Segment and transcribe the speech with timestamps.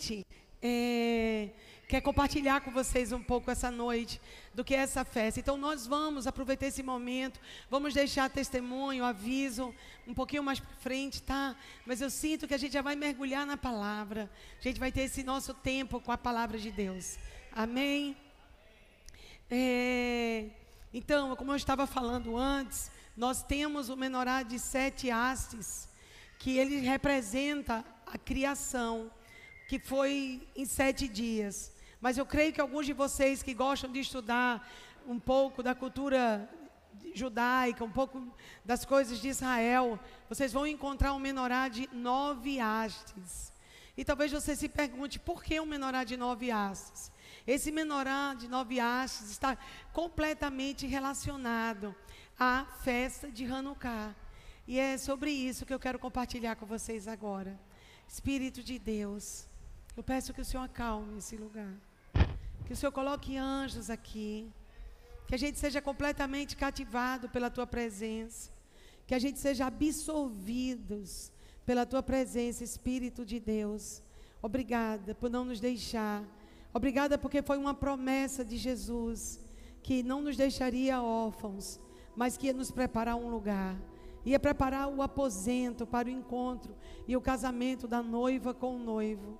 [0.00, 0.26] gente
[0.62, 1.50] é,
[1.86, 4.18] quer compartilhar com vocês um pouco essa noite
[4.54, 5.38] do que é essa festa.
[5.38, 7.38] Então nós vamos aproveitar esse momento,
[7.68, 9.74] vamos deixar testemunho, aviso
[10.08, 11.54] um pouquinho mais para frente, tá?
[11.84, 14.30] Mas eu sinto que a gente já vai mergulhar na palavra.
[14.58, 17.18] A gente vai ter esse nosso tempo com a palavra de Deus.
[17.52, 18.16] Amém?
[19.50, 20.46] É,
[20.94, 25.88] então, como eu estava falando antes, nós temos o menorá de sete hastes,
[26.38, 29.10] que ele representa a criação,
[29.70, 31.72] que foi em sete dias.
[32.00, 34.68] Mas eu creio que alguns de vocês que gostam de estudar
[35.06, 36.50] um pouco da cultura
[37.14, 38.20] judaica, um pouco
[38.64, 39.96] das coisas de Israel,
[40.28, 43.52] vocês vão encontrar um menorá de nove hastes.
[43.96, 47.12] E talvez você se pergunte, por que um menorá de nove hastes?
[47.46, 49.56] Esse menorá de nove hastes está
[49.92, 51.94] completamente relacionado
[52.36, 54.16] à festa de Hanukkah.
[54.66, 57.56] E é sobre isso que eu quero compartilhar com vocês agora.
[58.08, 59.48] Espírito de Deus,
[59.96, 61.74] eu peço que o Senhor acalme esse lugar.
[62.66, 64.50] Que o Senhor coloque anjos aqui.
[65.26, 68.50] Que a gente seja completamente cativado pela tua presença.
[69.06, 71.32] Que a gente seja absorvidos
[71.66, 74.02] pela tua presença, Espírito de Deus.
[74.40, 76.24] Obrigada por não nos deixar.
[76.72, 79.40] Obrigada porque foi uma promessa de Jesus
[79.82, 81.80] que não nos deixaria órfãos,
[82.14, 83.76] mas que ia nos preparar um lugar.
[84.24, 86.76] Ia preparar o aposento para o encontro
[87.08, 89.38] e o casamento da noiva com o noivo.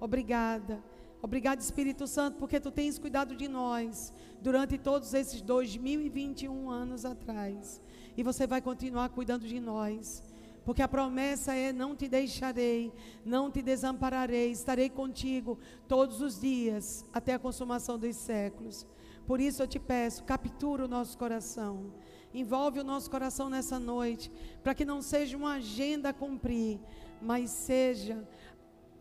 [0.00, 0.82] Obrigada.
[1.20, 7.82] Obrigado, Espírito Santo, porque tu tens cuidado de nós durante todos esses 2021 anos atrás.
[8.16, 10.22] E você vai continuar cuidando de nós.
[10.64, 12.92] Porque a promessa é: não te deixarei,
[13.24, 18.86] não te desampararei, estarei contigo todos os dias, até a consumação dos séculos.
[19.26, 21.92] Por isso eu te peço, captura o nosso coração,
[22.32, 24.30] envolve o nosso coração nessa noite,
[24.62, 26.78] para que não seja uma agenda a cumprir,
[27.20, 28.26] mas seja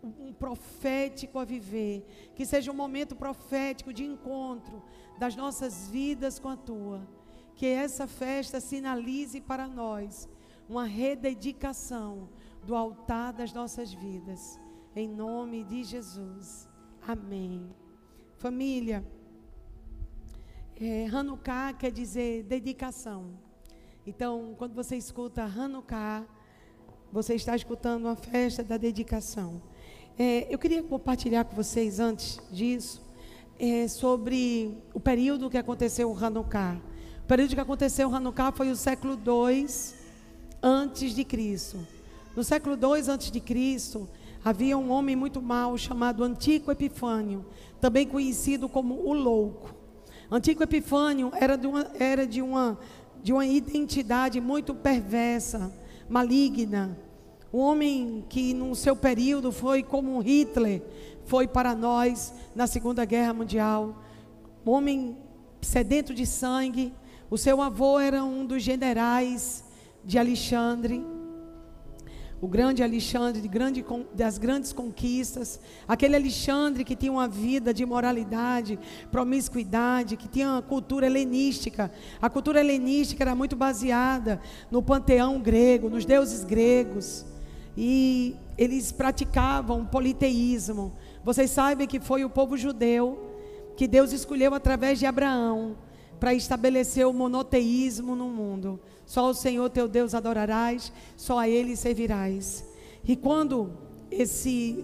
[0.04, 4.84] um profético a viver, que seja um momento profético de encontro
[5.18, 7.08] das nossas vidas com a tua.
[7.56, 10.30] Que essa festa sinalize para nós
[10.70, 12.30] uma rededicação
[12.64, 14.60] do altar das nossas vidas.
[14.96, 16.70] Em nome de Jesus.
[17.08, 17.68] Amém.
[18.38, 19.04] Família,
[20.80, 23.40] é, Hanukkah quer dizer dedicação.
[24.06, 26.26] Então, quando você escuta Hanukkah,
[27.12, 29.62] você está escutando uma festa da dedicação.
[30.20, 33.00] É, eu queria compartilhar com vocês, antes disso,
[33.60, 36.82] é, sobre o período que aconteceu o Hanukkah.
[37.24, 39.68] O período que aconteceu o Hanukkah foi o século II
[40.64, 41.78] antes de Cristo.
[42.36, 44.10] No século II antes de Cristo,
[44.44, 47.46] havia um homem muito mau chamado Antigo Epifânio,
[47.80, 49.76] também conhecido como o Louco.
[50.32, 52.80] Antigo Epifânio era de uma, era de uma,
[53.22, 55.72] de uma identidade muito perversa,
[56.10, 56.98] maligna,
[57.52, 60.82] um homem que no seu período foi como Hitler
[61.26, 64.04] foi para nós na Segunda Guerra Mundial.
[64.66, 65.18] Um homem
[65.62, 66.94] sedento de sangue.
[67.30, 69.64] O seu avô era um dos generais
[70.04, 71.06] de Alexandre.
[72.40, 73.84] O grande Alexandre de grande,
[74.14, 78.78] das grandes conquistas, aquele Alexandre que tinha uma vida de moralidade,
[79.10, 81.92] promiscuidade, que tinha uma cultura helenística.
[82.22, 87.26] A cultura helenística era muito baseada no panteão grego, nos deuses gregos
[87.78, 90.94] e eles praticavam politeísmo.
[91.24, 93.36] Vocês sabem que foi o povo judeu
[93.76, 95.78] que Deus escolheu através de Abraão
[96.20, 98.80] para estabelecer o monoteísmo no mundo.
[99.06, 102.66] Só o Senhor teu Deus adorarás, só a Ele servirás.
[103.08, 103.72] E quando
[104.10, 104.84] esse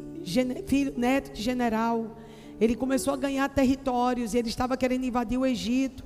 [0.67, 2.17] filho, neto de general,
[2.61, 6.03] ele começou a ganhar territórios, e ele estava querendo invadir o Egito,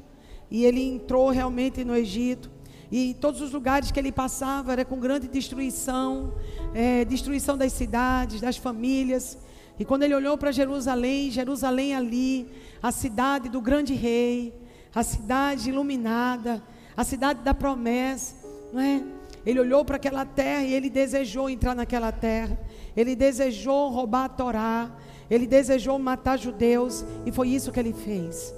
[0.49, 2.49] e ele entrou realmente no Egito.
[2.91, 6.33] E todos os lugares que ele passava era com grande destruição,
[6.73, 9.37] é, destruição das cidades, das famílias.
[9.79, 12.47] E quando ele olhou para Jerusalém, Jerusalém ali,
[12.81, 14.53] a cidade do grande rei,
[14.95, 16.63] a cidade iluminada,
[16.95, 18.35] a cidade da promessa,
[18.73, 19.03] não é?
[19.45, 22.59] Ele olhou para aquela terra e ele desejou entrar naquela terra.
[22.97, 24.91] Ele desejou roubar a Torá.
[25.29, 27.05] Ele desejou matar judeus.
[27.25, 28.53] E foi isso que ele fez.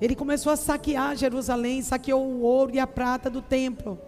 [0.00, 3.98] Ele começou a saquear Jerusalém, saqueou o ouro e a prata do templo.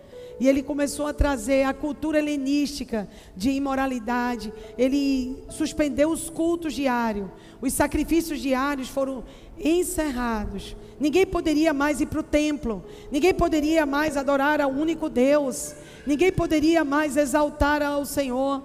[0.40, 4.52] E ele começou a trazer a cultura helenística de imoralidade.
[4.76, 7.28] Ele suspendeu os cultos diários.
[7.60, 9.22] Os sacrifícios diários foram
[9.56, 10.74] encerrados.
[10.98, 12.84] Ninguém poderia mais ir para o templo.
[13.10, 15.74] Ninguém poderia mais adorar ao único Deus.
[16.06, 18.62] Ninguém poderia mais exaltar ao Senhor.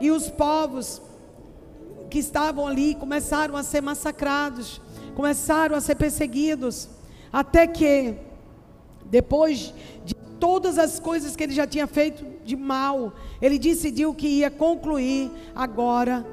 [0.00, 1.02] E os povos
[2.08, 4.80] que estavam ali começaram a ser massacrados
[5.18, 6.88] começaram a ser perseguidos,
[7.32, 8.14] até que,
[9.06, 9.74] depois
[10.04, 13.12] de todas as coisas que ele já tinha feito de mal,
[13.42, 16.24] ele decidiu que ia concluir agora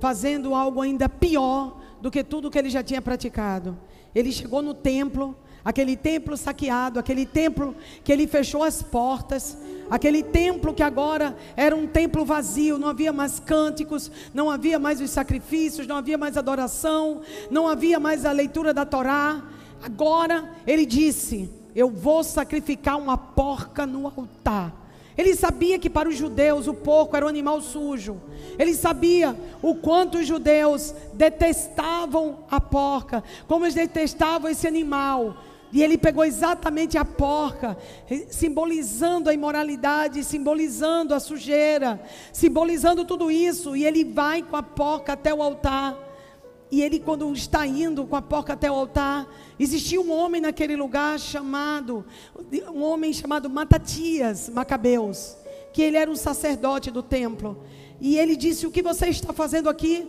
[0.00, 3.76] fazendo algo ainda pior do que tudo que ele já tinha praticado.
[4.14, 9.56] Ele chegou no templo, aquele templo saqueado, aquele templo que ele fechou as portas,
[9.90, 15.00] aquele templo que agora era um templo vazio, não havia mais cânticos, não havia mais
[15.00, 17.20] os sacrifícios, não havia mais adoração,
[17.50, 19.42] não havia mais a leitura da Torá.
[19.82, 24.80] Agora ele disse: Eu vou sacrificar uma porca no altar.
[25.20, 28.18] Ele sabia que para os judeus o porco era um animal sujo.
[28.58, 35.36] Ele sabia o quanto os judeus detestavam a porca, como eles detestavam esse animal.
[35.72, 37.76] E ele pegou exatamente a porca,
[38.28, 42.00] simbolizando a imoralidade, simbolizando a sujeira,
[42.32, 43.76] simbolizando tudo isso.
[43.76, 45.96] E ele vai com a porca até o altar.
[46.70, 49.28] E ele, quando está indo com a porca até o altar,
[49.58, 52.04] existia um homem naquele lugar chamado,
[52.72, 55.36] um homem chamado Matatias Macabeus,
[55.72, 57.64] que ele era um sacerdote do templo.
[58.00, 60.08] E ele disse: O que você está fazendo aqui?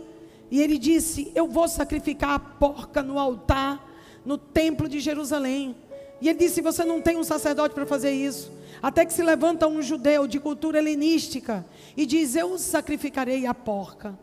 [0.50, 3.91] E ele disse: Eu vou sacrificar a porca no altar,
[4.24, 5.76] no templo de Jerusalém.
[6.20, 8.52] E ele disse: Você não tem um sacerdote para fazer isso.
[8.82, 11.64] Até que se levanta um judeu de cultura helenística
[11.96, 14.18] e diz: Eu sacrificarei a porca.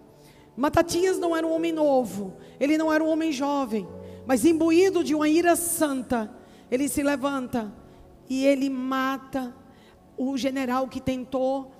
[0.56, 3.88] Matatias não era um homem novo, ele não era um homem jovem,
[4.25, 6.30] mas imbuído de uma ira santa,
[6.69, 7.74] ele se levanta
[8.30, 9.56] e ele mata
[10.18, 11.72] o general que tentou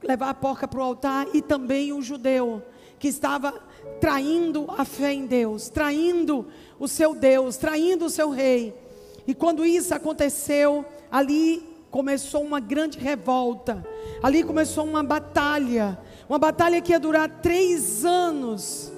[0.00, 2.62] levar a porca para o altar e também o judeu
[2.98, 3.52] que estava
[4.00, 6.46] traindo a fé em Deus, traindo
[6.78, 8.74] o seu Deus, traindo o seu rei.
[9.26, 13.86] E quando isso aconteceu, ali começou uma grande revolta,
[14.22, 18.92] ali começou uma batalha uma batalha que ia durar três anos.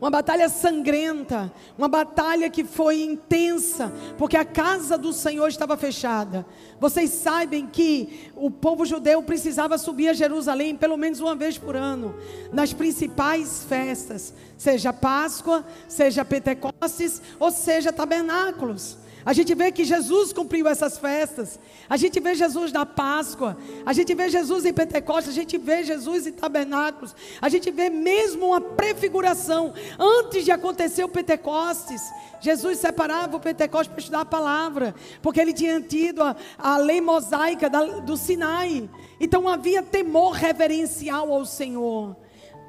[0.00, 6.46] Uma batalha sangrenta, uma batalha que foi intensa, porque a casa do Senhor estava fechada.
[6.80, 11.76] Vocês sabem que o povo judeu precisava subir a Jerusalém pelo menos uma vez por
[11.76, 12.14] ano,
[12.50, 18.96] nas principais festas, seja Páscoa, seja Pentecostes, ou seja tabernáculos.
[19.24, 21.58] A gente vê que Jesus cumpriu essas festas.
[21.88, 23.56] A gente vê Jesus na Páscoa.
[23.84, 25.32] A gente vê Jesus em Pentecostes.
[25.32, 27.14] A gente vê Jesus em tabernáculos.
[27.40, 29.74] A gente vê mesmo uma prefiguração.
[29.98, 32.02] Antes de acontecer o Pentecostes,
[32.40, 34.94] Jesus separava o Pentecostes para estudar a palavra.
[35.20, 38.88] Porque ele tinha tido a, a lei mosaica da, do Sinai.
[39.20, 42.16] Então havia temor reverencial ao Senhor.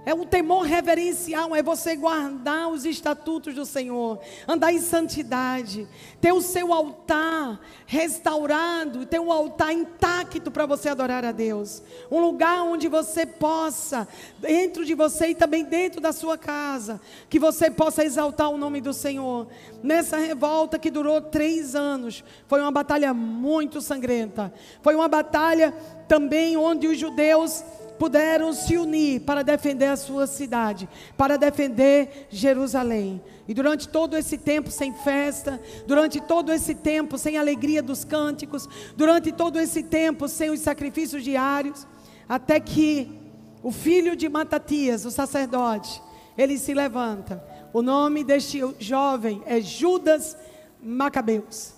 [0.03, 5.87] É um temor reverencial, é você guardar os estatutos do Senhor, andar em santidade,
[6.19, 11.83] ter o seu altar restaurado, ter um altar intacto para você adorar a Deus.
[12.09, 14.07] Um lugar onde você possa,
[14.39, 16.99] dentro de você e também dentro da sua casa,
[17.29, 19.47] que você possa exaltar o nome do Senhor.
[19.83, 24.51] Nessa revolta que durou três anos, foi uma batalha muito sangrenta,
[24.81, 25.71] foi uma batalha
[26.07, 27.63] também onde os judeus
[28.01, 33.21] puderam se unir para defender a sua cidade, para defender Jerusalém.
[33.47, 38.67] E durante todo esse tempo sem festa, durante todo esse tempo sem alegria dos cânticos,
[38.97, 41.85] durante todo esse tempo sem os sacrifícios diários,
[42.27, 43.19] até que
[43.61, 46.01] o filho de Matatias, o sacerdote,
[46.35, 47.43] ele se levanta.
[47.71, 50.35] O nome deste jovem é Judas
[50.81, 51.75] Macabeus.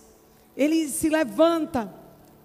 [0.55, 1.93] Ele se levanta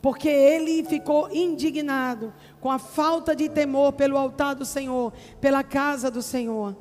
[0.03, 6.11] porque ele ficou indignado com a falta de temor pelo altar do Senhor, pela casa
[6.11, 6.77] do Senhor.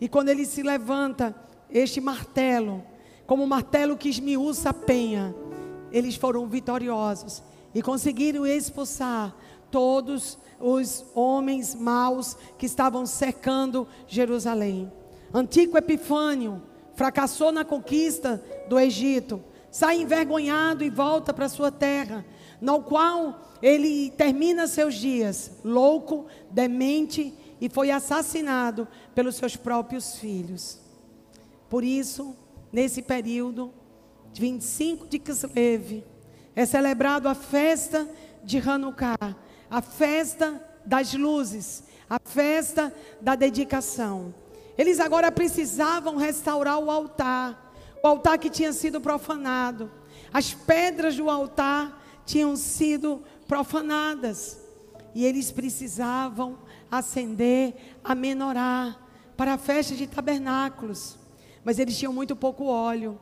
[0.00, 1.34] E quando ele se levanta,
[1.70, 2.82] este martelo,
[3.26, 5.34] como o martelo que esmiuça a penha,
[5.92, 7.42] eles foram vitoriosos
[7.74, 9.34] e conseguiram expulsar
[9.70, 14.90] todos os homens maus que estavam cercando Jerusalém.
[15.32, 16.60] Antigo Epifânio
[16.94, 22.24] fracassou na conquista do Egito, sai envergonhado e volta para sua terra
[22.60, 30.80] no qual ele termina seus dias louco, demente e foi assassinado pelos seus próprios filhos.
[31.68, 32.34] Por isso,
[32.72, 33.72] nesse período,
[34.32, 36.04] 25 de Kislev,
[36.54, 38.08] é celebrado a festa
[38.42, 39.36] de Hanukkah,
[39.70, 44.34] a festa das luzes, a festa da dedicação.
[44.76, 49.90] Eles agora precisavam restaurar o altar, o altar que tinha sido profanado.
[50.32, 51.99] As pedras do altar
[52.30, 54.60] tinham sido profanadas.
[55.14, 56.58] E eles precisavam
[56.90, 58.96] acender a menorá
[59.36, 61.18] para a festa de tabernáculos.
[61.64, 63.18] Mas eles tinham muito pouco óleo.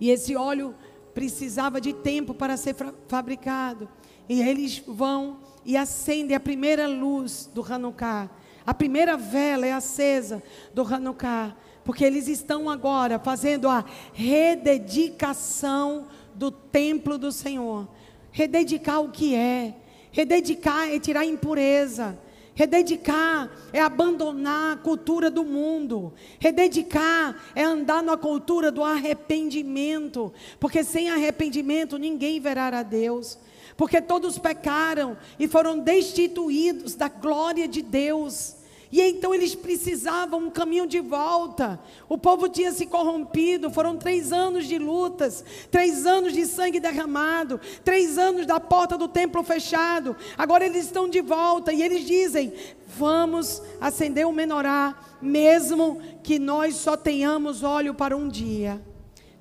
[0.00, 0.74] E esse óleo
[1.12, 2.76] precisava de tempo para ser
[3.08, 3.88] fabricado.
[4.28, 8.30] E eles vão e acendem a primeira luz do Hanukkah.
[8.64, 10.40] A primeira vela é acesa
[10.72, 11.56] do Hanukkah.
[11.84, 17.88] Porque eles estão agora fazendo a rededicação do templo do Senhor.
[18.30, 19.74] Rededicar o que é.
[20.10, 22.18] Rededicar é tirar a impureza.
[22.54, 26.12] Rededicar é abandonar a cultura do mundo.
[26.38, 30.32] Rededicar é andar na cultura do arrependimento.
[30.60, 33.38] Porque sem arrependimento ninguém verá a Deus.
[33.76, 38.56] Porque todos pecaram e foram destituídos da glória de Deus.
[38.92, 41.80] E então eles precisavam um caminho de volta.
[42.10, 43.70] O povo tinha se corrompido.
[43.70, 49.08] Foram três anos de lutas, três anos de sangue derramado, três anos da porta do
[49.08, 50.14] templo fechado.
[50.36, 52.52] Agora eles estão de volta e eles dizem:
[52.86, 58.78] Vamos acender o menorá, mesmo que nós só tenhamos óleo para um dia.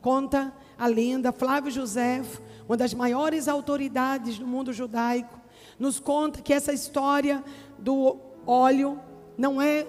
[0.02, 2.24] Conta a lenda, Flávio José,
[2.70, 5.38] uma das maiores autoridades do mundo judaico,
[5.78, 7.44] nos conta que essa história
[7.78, 8.18] do
[8.48, 8.98] óleo
[9.38, 9.86] não é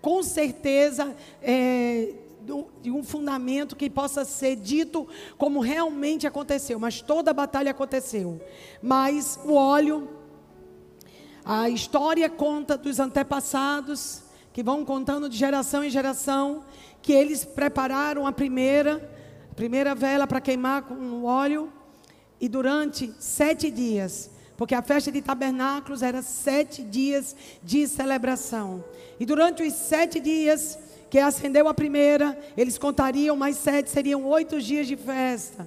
[0.00, 2.14] com certeza é,
[2.82, 5.06] de um fundamento que possa ser dito
[5.36, 8.40] como realmente aconteceu, mas toda a batalha aconteceu.
[8.82, 10.08] Mas o óleo,
[11.44, 16.64] a história conta dos antepassados, que vão contando de geração em geração,
[17.02, 19.10] que eles prepararam a primeira,
[19.50, 21.72] a primeira vela para queimar com o óleo,
[22.40, 24.29] e durante sete dias
[24.60, 28.84] porque a festa de tabernáculos era sete dias de celebração.
[29.18, 34.60] E durante os sete dias que acendeu a primeira, eles contariam mais sete, seriam oito
[34.60, 35.66] dias de festa.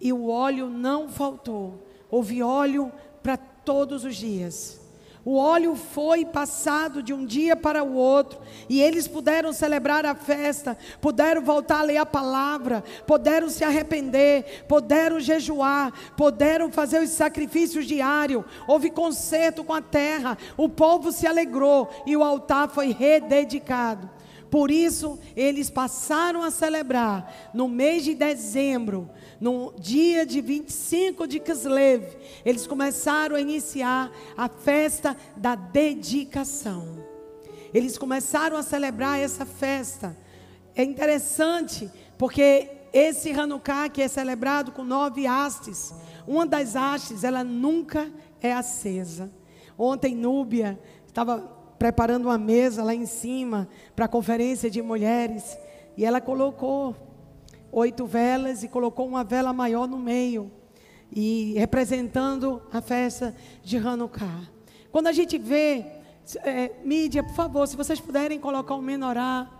[0.00, 1.86] E o óleo não faltou.
[2.10, 2.90] Houve óleo
[3.22, 4.80] para todos os dias.
[5.24, 8.38] O óleo foi passado de um dia para o outro,
[8.68, 14.64] e eles puderam celebrar a festa, puderam voltar a ler a palavra, puderam se arrepender,
[14.68, 18.44] puderam jejuar, puderam fazer os sacrifícios diários.
[18.68, 24.13] Houve conserto com a terra, o povo se alegrou e o altar foi rededicado.
[24.54, 31.40] Por isso, eles passaram a celebrar no mês de dezembro no dia de 25 de
[31.40, 32.04] Kislev,
[32.44, 37.04] eles começaram a iniciar a festa da dedicação.
[37.74, 40.16] Eles começaram a celebrar essa festa.
[40.76, 45.92] É interessante, porque esse Hanukkah que é celebrado com nove hastes,
[46.28, 48.08] uma das hastes, ela nunca
[48.40, 49.32] é acesa.
[49.76, 55.58] Ontem, Núbia estava preparando uma mesa lá em cima para a conferência de mulheres,
[55.96, 56.96] e ela colocou
[57.70, 60.50] oito velas e colocou uma vela maior no meio,
[61.10, 64.48] e representando a festa de Hanukkah.
[64.90, 65.84] Quando a gente vê,
[66.42, 69.50] é, mídia, por favor, se vocês puderem colocar um menorá,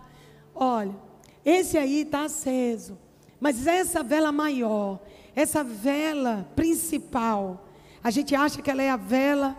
[0.53, 0.95] olha,
[1.43, 2.97] esse aí está aceso,
[3.39, 4.99] mas essa vela maior,
[5.35, 7.67] essa vela principal,
[8.01, 9.57] a gente acha que ela é a vela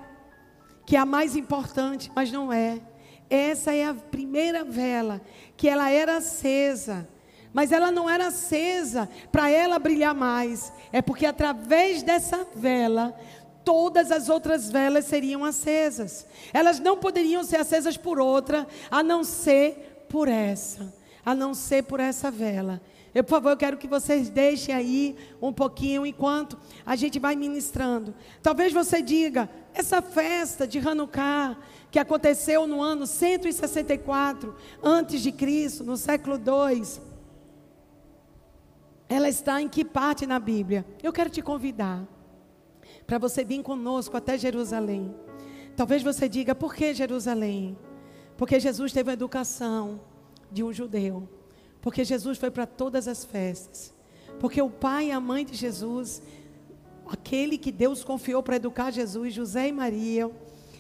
[0.87, 2.81] que é a mais importante, mas não é.
[3.29, 5.21] Essa é a primeira vela
[5.57, 7.09] que ela era acesa
[7.57, 10.71] mas ela não era acesa para ela brilhar mais.
[10.93, 13.19] É porque através dessa vela,
[13.65, 16.27] todas as outras velas seriam acesas.
[16.53, 20.93] Elas não poderiam ser acesas por outra, a não ser por essa,
[21.25, 22.79] a não ser por essa vela.
[23.15, 27.35] Eu, por favor, eu quero que vocês deixem aí um pouquinho enquanto a gente vai
[27.35, 28.15] ministrando.
[28.43, 31.59] Talvez você diga, essa festa de Hanukkah
[31.91, 37.01] que aconteceu no ano 164 antes de Cristo, no século 2,
[39.07, 40.85] ela está em que parte na Bíblia?
[41.03, 42.09] Eu quero te convidar
[43.07, 45.15] para você vir conosco até Jerusalém.
[45.77, 47.79] Talvez você diga, por que Jerusalém?
[48.37, 50.01] Porque Jesus teve a educação
[50.51, 51.29] de um judeu.
[51.83, 53.95] Porque Jesus foi para todas as festas.
[54.41, 56.23] Porque o pai e a mãe de Jesus,
[57.09, 60.31] aquele que Deus confiou para educar Jesus, José e Maria,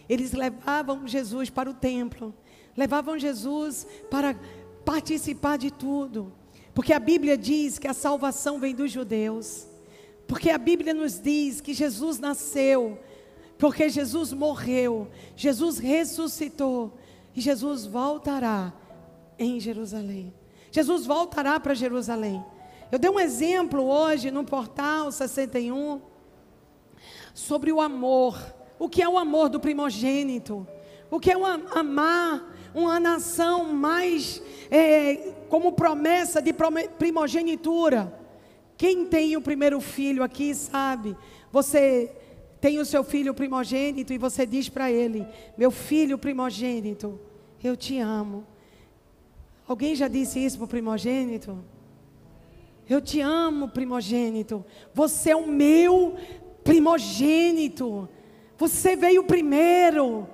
[0.09, 2.35] eles levavam Jesus para o templo,
[2.77, 4.39] levavam Jesus para
[4.85, 6.33] participar de tudo.
[6.75, 9.67] Porque a Bíblia diz que a salvação vem dos judeus.
[10.29, 12.99] Porque a Bíblia nos diz que Jesus nasceu.
[13.59, 15.09] Porque Jesus morreu.
[15.35, 16.93] Jesus ressuscitou.
[17.35, 18.75] E Jesus voltará
[19.39, 20.33] em Jerusalém.
[20.71, 22.45] Jesus voltará para Jerusalém.
[22.93, 26.01] Eu dei um exemplo hoje no portal 61
[27.37, 28.35] sobre o amor.
[28.79, 30.67] O que é o amor do primogênito?
[31.11, 36.55] O que é o amar uma nação mais é, como promessa de
[36.99, 38.13] primogenitura.
[38.77, 41.17] Quem tem o primeiro filho aqui sabe,
[41.53, 42.11] você
[42.61, 45.27] tem o seu filho primogênito e você diz para ele:
[45.57, 47.21] Meu filho primogênito,
[47.63, 48.47] eu te amo.
[49.69, 51.59] Alguém já disse isso para o primogênito?
[52.89, 54.65] Eu te amo, primogênito.
[54.95, 56.15] Você é o meu
[56.67, 58.09] primogênito.
[58.59, 60.29] Você veio primeiro.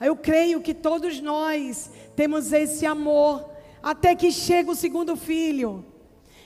[0.00, 3.48] Eu creio que todos nós temos esse amor
[3.82, 5.84] até que chega o segundo filho.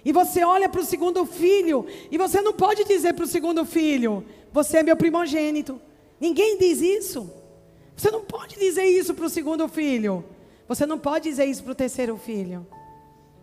[0.05, 3.65] E você olha para o segundo filho e você não pode dizer para o segundo
[3.65, 5.81] filho: Você é meu primogênito.
[6.21, 7.31] Ninguém diz isso.
[7.97, 10.25] Você não pode dizer isso para o segundo filho.
[10.67, 12.67] Você não pode dizer isso para o terceiro filho.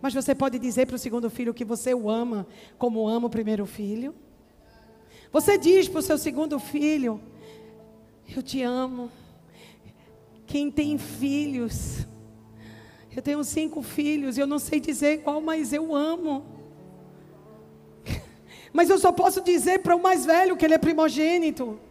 [0.02, 2.46] Mas você pode dizer para o segundo filho que você o ama
[2.78, 4.14] como ama o primeiro filho.
[5.36, 7.20] Você diz para o seu segundo filho:
[8.34, 9.12] Eu te amo.
[10.48, 12.06] Quem tem filhos,
[13.14, 16.46] eu tenho cinco filhos, eu não sei dizer qual, mas eu amo.
[18.72, 21.82] Mas eu só posso dizer para o mais velho que ele é primogênito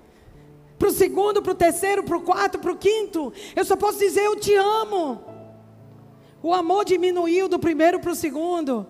[0.79, 3.31] para o segundo, para o terceiro, para o quarto, para o quinto.
[3.55, 5.23] Eu só posso dizer eu te amo.
[6.43, 8.87] O amor diminuiu do primeiro para o segundo.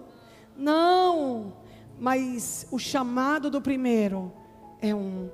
[0.56, 1.54] Não,
[1.99, 4.43] mas o chamado do primeiro
[4.84, 5.30] é um.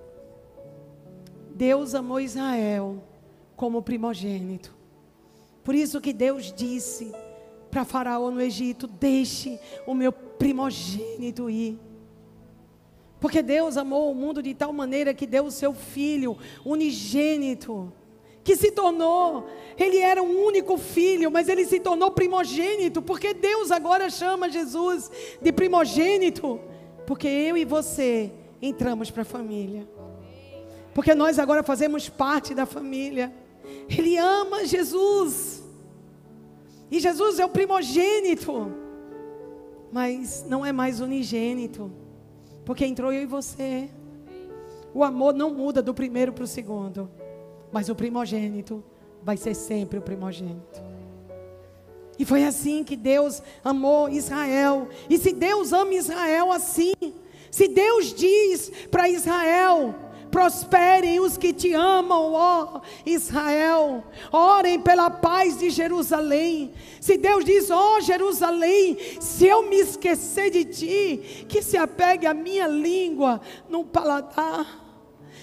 [1.54, 3.02] Deus amou Israel
[3.57, 4.73] como primogênito.
[5.64, 7.12] Por isso que Deus disse
[7.69, 11.78] para Faraó no Egito: Deixe o meu primogênito ir.
[13.19, 17.92] Porque Deus amou o mundo de tal maneira que deu o seu filho unigênito,
[18.42, 23.71] que se tornou, ele era um único filho, mas ele se tornou primogênito, porque Deus
[23.71, 25.11] agora chama Jesus
[25.42, 26.59] de primogênito,
[27.04, 29.88] porque eu e você entramos para a família.
[30.95, 33.33] Porque nós agora fazemos parte da família.
[33.88, 35.62] Ele ama Jesus.
[36.90, 38.73] E Jesus é o primogênito,
[39.93, 41.90] mas não é mais unigênito.
[42.64, 43.88] Porque entrou eu e você.
[44.93, 47.09] O amor não muda do primeiro para o segundo.
[47.71, 48.83] Mas o primogênito
[49.23, 50.83] vai ser sempre o primogênito.
[52.19, 54.88] E foi assim que Deus amou Israel.
[55.09, 56.93] E se Deus ama Israel assim,
[57.50, 59.95] se Deus diz para Israel:
[60.30, 64.04] prosperem os que te amam, ó Israel.
[64.33, 66.73] Orem pela paz de Jerusalém.
[67.00, 72.35] Se Deus diz, ó Jerusalém, se eu me esquecer de ti, que se apegue a
[72.35, 74.78] minha língua no paladar.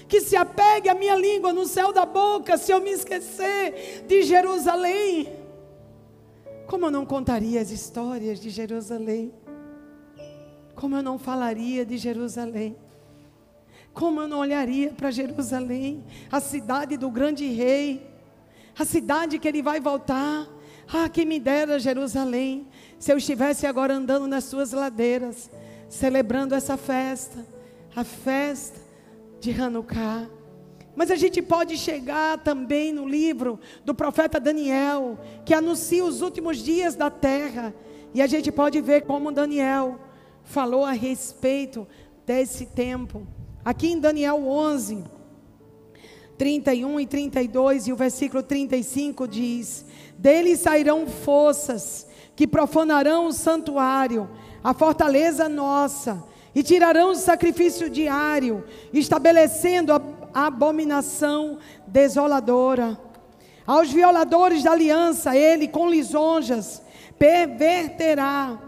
[0.07, 4.21] Que se apegue a minha língua no céu da boca, se eu me esquecer de
[4.23, 5.27] Jerusalém.
[6.65, 9.33] Como eu não contaria as histórias de Jerusalém?
[10.77, 12.77] Como eu não falaria de Jerusalém?
[13.95, 18.07] Como eu não olharia para Jerusalém, a cidade do grande rei,
[18.77, 20.47] a cidade que ele vai voltar.
[20.87, 22.67] Ah, quem me dera Jerusalém,
[22.99, 25.49] se eu estivesse agora andando nas suas ladeiras,
[25.89, 27.43] celebrando essa festa,
[27.95, 28.79] a festa
[29.41, 30.29] de Hanukkah.
[30.95, 36.57] Mas a gente pode chegar também no livro do profeta Daniel, que anuncia os últimos
[36.57, 37.73] dias da terra,
[38.13, 40.01] e a gente pode ver como Daniel
[40.47, 41.87] falou a respeito
[42.25, 43.27] desse tempo.
[43.63, 45.03] Aqui em Daniel 11,
[46.37, 49.85] 31 e 32 e o versículo 35 diz:
[50.17, 54.29] Deles sairão forças que profanarão o santuário,
[54.63, 56.23] a fortaleza nossa,
[56.55, 62.97] e tirarão o sacrifício diário, estabelecendo a abominação desoladora.
[63.65, 66.81] Aos violadores da aliança, ele com lisonjas
[67.19, 68.66] perverterá.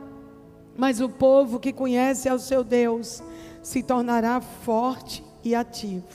[0.79, 3.21] Mas o povo que conhece ao seu Deus
[3.61, 6.07] se tornará forte e ativo.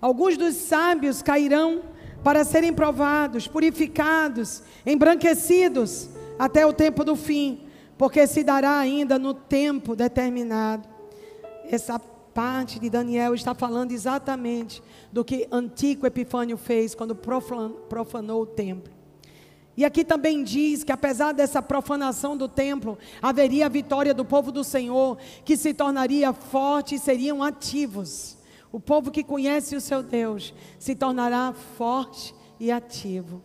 [0.00, 1.82] Alguns dos sábios cairão
[2.24, 7.66] para serem provados, purificados, embranquecidos até o tempo do fim,
[7.98, 10.88] porque se dará ainda no tempo determinado.
[11.66, 18.46] Essa parte de Daniel está falando exatamente do que Antigo Epifânio fez quando profanou o
[18.46, 19.01] templo.
[19.76, 24.52] E aqui também diz que apesar dessa profanação do templo, haveria a vitória do povo
[24.52, 28.36] do Senhor, que se tornaria forte e seriam ativos.
[28.70, 33.42] O povo que conhece o seu Deus se tornará forte e ativo.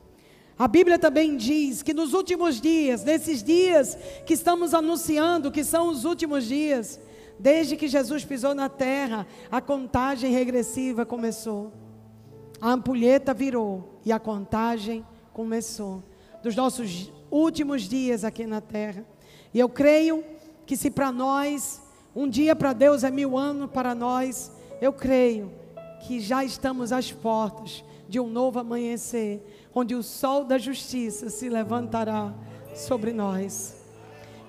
[0.60, 5.90] A Bíblia também diz que nos últimos dias, nesses dias que estamos anunciando, que são
[5.90, 7.00] os últimos dias,
[7.40, 11.72] desde que Jesus pisou na terra, a contagem regressiva começou.
[12.60, 16.04] A ampulheta virou e a contagem começou
[16.42, 19.06] dos nossos últimos dias aqui na terra.
[19.54, 20.24] E eu creio
[20.66, 21.82] que se para nós,
[22.16, 25.52] um dia para Deus é mil anos para nós, eu creio
[26.02, 29.42] que já estamos às portas de um novo amanhecer,
[29.74, 32.34] onde o sol da justiça se levantará
[32.74, 33.76] sobre nós.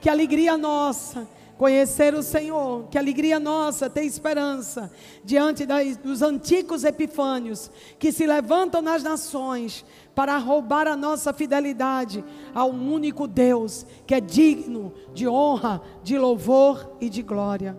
[0.00, 1.26] Que alegria nossa
[1.58, 4.92] conhecer o Senhor, que alegria nossa ter esperança
[5.24, 9.84] diante das, dos antigos epifânios que se levantam nas nações
[10.18, 16.90] para roubar a nossa fidelidade ao único Deus que é digno de honra, de louvor
[17.00, 17.78] e de glória.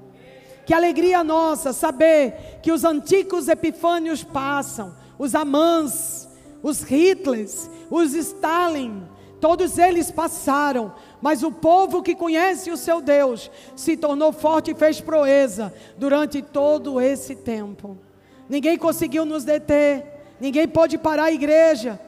[0.65, 6.29] Que alegria nossa saber que os antigos epifânios passam, os Amãs,
[6.63, 9.03] os Hitlers, os Stalin,
[9.41, 14.75] todos eles passaram, mas o povo que conhece o seu Deus se tornou forte e
[14.75, 17.97] fez proeza durante todo esse tempo.
[18.47, 21.99] Ninguém conseguiu nos deter, Ninguém pode parar a igreja,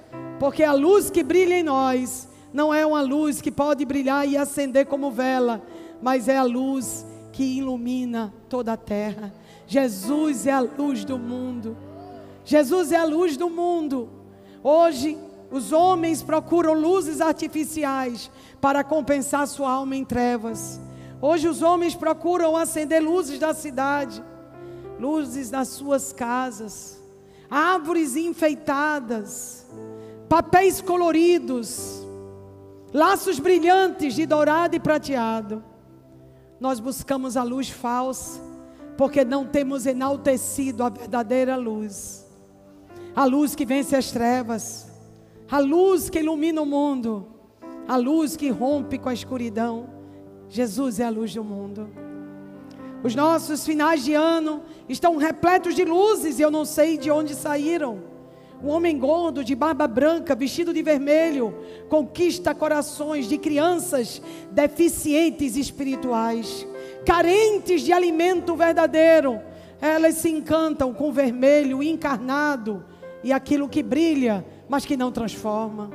[0.42, 4.36] porque a luz que brilha em nós não é uma luz que pode brilhar e
[4.36, 5.62] acender como vela,
[6.02, 9.32] mas é a luz que ilumina toda a terra.
[9.68, 11.78] Jesus é a luz do mundo.
[12.44, 14.10] Jesus é a luz do mundo.
[14.64, 15.16] Hoje,
[15.52, 20.82] os homens procuram luzes artificiais para compensar sua alma em trevas.
[21.22, 24.24] Hoje, os homens procuram acender luzes da cidade,
[25.00, 27.00] luzes nas suas casas,
[27.48, 29.61] árvores enfeitadas,
[30.32, 32.08] papéis coloridos,
[32.94, 35.62] laços brilhantes de dourado e prateado.
[36.58, 38.40] Nós buscamos a luz falsa,
[38.98, 42.26] porque não temos enaltecido a verdadeira luz,
[43.14, 44.90] a luz que vence as trevas,
[45.52, 47.28] a luz que ilumina o mundo,
[47.86, 49.90] a luz que rompe com a escuridão.
[50.48, 51.90] Jesus é a luz do mundo.
[53.04, 57.36] Os nossos finais de ano estão repletos de luzes e eu não sei de onde
[57.36, 58.11] saíram.
[58.64, 61.56] Um homem gordo, de barba branca, vestido de vermelho,
[61.90, 64.22] conquista corações de crianças
[64.52, 66.68] deficientes espirituais,
[67.04, 69.42] carentes de alimento verdadeiro.
[69.82, 72.86] Elas se encantam com o vermelho encarnado
[73.24, 75.90] e aquilo que brilha, mas que não transforma.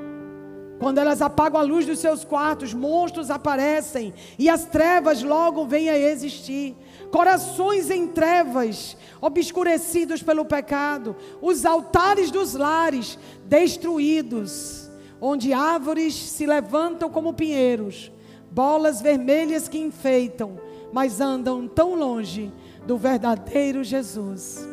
[0.79, 5.88] Quando elas apagam a luz dos seus quartos, monstros aparecem e as trevas logo vêm
[5.88, 6.76] a existir
[7.10, 14.90] corações em trevas, obscurecidos pelo pecado, os altares dos lares destruídos,
[15.20, 18.10] onde árvores se levantam como pinheiros,
[18.50, 20.58] bolas vermelhas que enfeitam,
[20.92, 22.52] mas andam tão longe
[22.86, 24.66] do verdadeiro Jesus.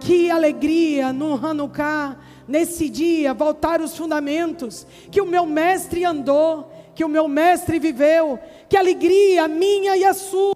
[0.00, 7.04] Que alegria no Hanukkah, nesse dia, voltar os fundamentos que o meu mestre andou, que
[7.04, 10.54] o meu mestre viveu, que alegria minha e a sua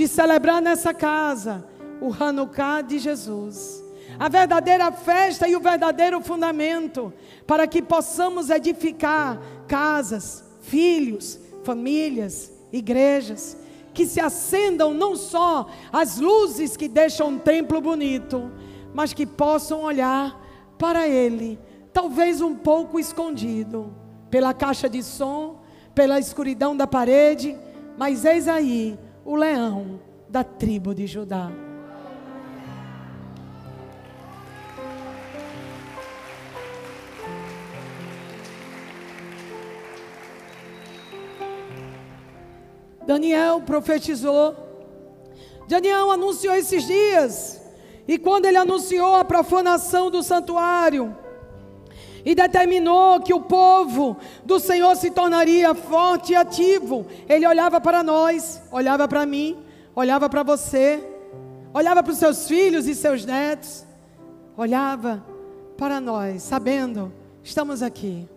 [0.00, 1.62] de celebrar nessa casa
[2.00, 3.84] o Hanukkah de Jesus.
[4.18, 7.12] A verdadeira festa e o verdadeiro fundamento
[7.46, 13.58] para que possamos edificar casas, filhos, famílias, igrejas,
[13.92, 18.50] que se acendam não só as luzes que deixam um templo bonito,
[18.94, 20.34] mas que possam olhar
[20.78, 21.58] para ele,
[21.92, 23.94] talvez um pouco escondido,
[24.30, 25.60] pela caixa de som,
[25.94, 27.54] pela escuridão da parede,
[27.98, 31.50] mas eis aí o leão da tribo de Judá.
[43.06, 44.54] Daniel profetizou.
[45.66, 47.60] Daniel anunciou esses dias.
[48.06, 51.16] E quando ele anunciou a profanação do santuário,
[52.24, 57.06] e determinou que o povo do Senhor se tornaria forte e ativo.
[57.28, 59.56] Ele olhava para nós, olhava para mim,
[59.94, 61.02] olhava para você,
[61.72, 63.84] olhava para os seus filhos e seus netos,
[64.56, 65.24] olhava
[65.76, 68.28] para nós, sabendo, estamos aqui.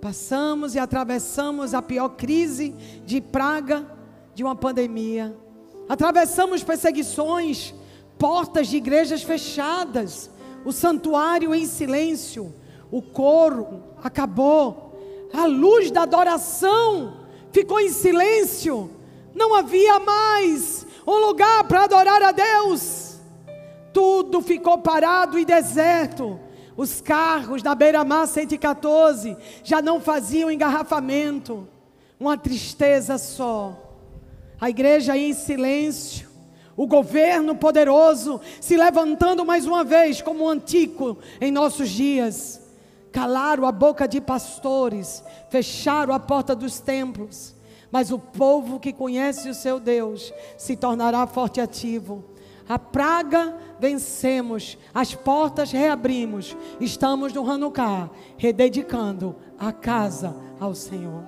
[0.00, 2.74] Passamos e atravessamos a pior crise
[3.06, 3.86] de praga
[4.34, 5.36] de uma pandemia.
[5.88, 7.72] Atravessamos perseguições,
[8.18, 10.28] portas de igrejas fechadas,
[10.64, 12.52] o santuário em silêncio
[12.92, 14.92] o coro acabou,
[15.32, 17.14] a luz da adoração
[17.50, 18.90] ficou em silêncio,
[19.34, 23.16] não havia mais um lugar para adorar a Deus,
[23.94, 26.38] tudo ficou parado e deserto.
[26.74, 31.68] Os carros da beira-mar 114 já não faziam engarrafamento,
[32.18, 33.78] uma tristeza só.
[34.58, 36.30] A igreja em silêncio,
[36.74, 42.61] o governo poderoso se levantando mais uma vez como um antigo em nossos dias
[43.12, 47.54] calaram a boca de pastores, fecharam a porta dos templos.
[47.90, 52.24] Mas o povo que conhece o seu Deus se tornará forte e ativo.
[52.66, 56.56] A praga vencemos, as portas reabrimos.
[56.80, 61.22] Estamos no Hanukkah, rededicando a casa ao Senhor.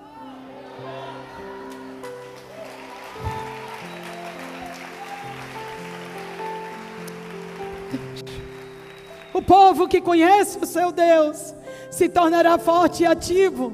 [9.35, 11.55] O povo que conhece o seu Deus
[11.95, 13.73] se tornará forte e ativo.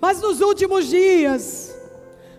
[0.00, 1.74] Mas nos últimos dias,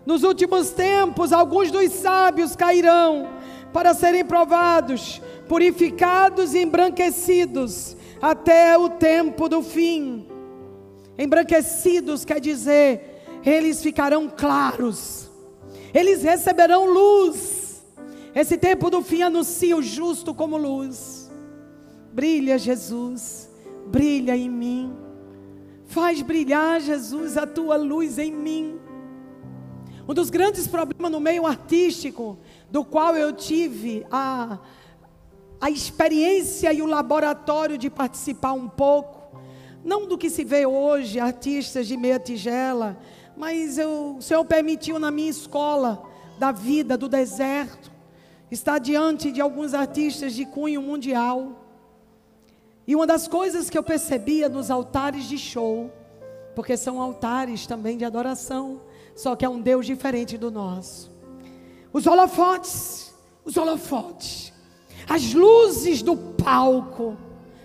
[0.06, 3.30] nos últimos tempos, alguns dos sábios cairão
[3.72, 10.28] para serem provados, purificados e embranquecidos até o tempo do fim.
[11.18, 15.30] Embranquecidos quer dizer, eles ficarão claros,
[15.94, 17.84] eles receberão luz.
[18.34, 21.30] Esse tempo do fim anuncia o justo como luz.
[22.14, 23.50] Brilha, Jesus,
[23.88, 25.01] brilha em mim.
[25.92, 28.80] Faz brilhar, Jesus, a tua luz em mim.
[30.08, 32.38] Um dos grandes problemas no meio artístico,
[32.70, 34.58] do qual eu tive a
[35.62, 39.40] a experiência e o laboratório de participar um pouco,
[39.86, 42.98] não do que se vê hoje, artistas de meia tigela,
[43.38, 46.04] mas eu, o Senhor permitiu na minha escola
[46.40, 47.92] da vida, do deserto,
[48.50, 51.61] estar diante de alguns artistas de cunho mundial.
[52.92, 55.90] E uma das coisas que eu percebia nos altares de show,
[56.54, 58.82] porque são altares também de adoração,
[59.16, 61.10] só que é um Deus diferente do nosso.
[61.94, 64.52] Os holofotes, os holofotes,
[65.08, 67.16] as luzes do palco,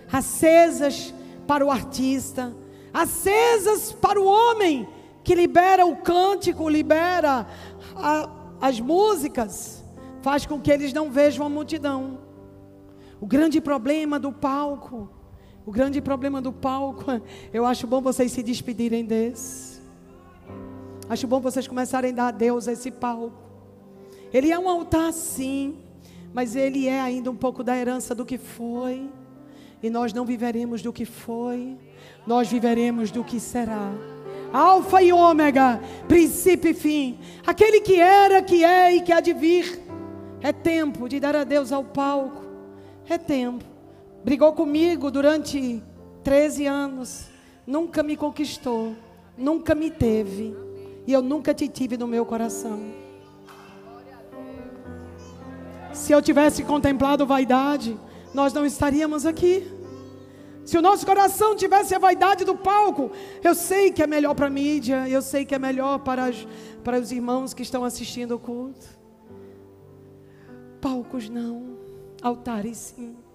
[0.09, 1.13] acesas
[1.45, 2.55] para o artista,
[2.93, 4.87] acesas para o homem
[5.25, 7.45] que libera o cântico, libera
[7.97, 8.29] a,
[8.61, 9.83] as músicas,
[10.21, 12.17] faz com que eles não vejam a multidão.
[13.19, 15.16] O grande problema do palco,
[15.67, 17.03] o grande problema do palco,
[17.53, 19.81] eu acho bom vocês se despedirem desse.
[21.09, 23.37] Acho bom vocês começarem a dar a Deus esse palco.
[24.33, 25.75] Ele é um altar sim,
[26.33, 29.09] mas ele é ainda um pouco da herança do que foi.
[29.83, 31.77] E nós não viveremos do que foi,
[32.25, 33.91] nós viveremos do que será.
[34.53, 37.19] Alfa e ômega, princípio e fim.
[37.45, 39.81] Aquele que era, que é e que há de vir.
[40.41, 42.41] É tempo de dar a Deus ao palco.
[43.09, 43.76] É tempo.
[44.27, 45.81] Brigou comigo durante
[46.21, 47.29] 13 anos.
[47.65, 48.93] Nunca me conquistou.
[49.37, 50.53] Nunca me teve.
[51.07, 52.77] E eu nunca te tive no meu coração.
[55.93, 57.97] Se eu tivesse contemplado vaidade,
[58.33, 59.65] nós não estaríamos aqui.
[60.65, 63.09] Se o nosso coração tivesse a vaidade do palco,
[63.41, 66.45] eu sei que é melhor para a mídia, eu sei que é melhor para, as,
[66.83, 68.87] para os irmãos que estão assistindo o culto.
[70.81, 71.77] Palcos não,
[72.21, 73.26] altares sim.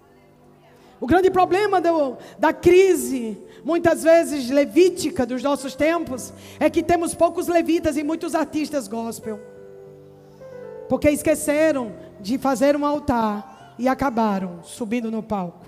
[1.03, 7.13] O grande problema do, da crise, muitas vezes levítica dos nossos tempos, é que temos
[7.13, 9.37] poucos levitas e muitos artistas gospel.
[10.87, 15.65] Porque esqueceram de fazer um altar e acabaram subindo no palco.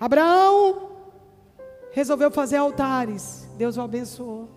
[0.00, 0.92] Abraão
[1.92, 3.46] resolveu fazer altares.
[3.58, 4.48] Deus o abençoou.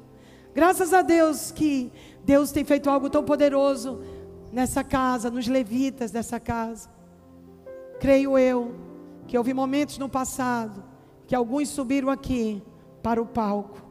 [0.56, 1.92] Graças a Deus que
[2.24, 4.02] Deus tem feito algo tão poderoso
[4.50, 6.88] nessa casa, nos levitas dessa casa.
[8.00, 8.93] Creio eu
[9.28, 10.84] que houve momentos no passado
[11.26, 12.62] que alguns subiram aqui
[13.02, 13.82] para o palco,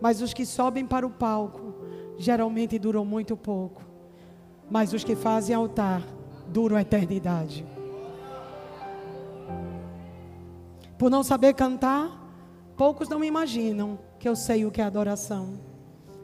[0.00, 1.74] mas os que sobem para o palco
[2.18, 3.82] geralmente duram muito pouco,
[4.70, 6.02] mas os que fazem altar
[6.48, 7.64] duram a eternidade.
[10.98, 12.16] Por não saber cantar,
[12.76, 15.58] poucos não imaginam que eu sei o que é adoração.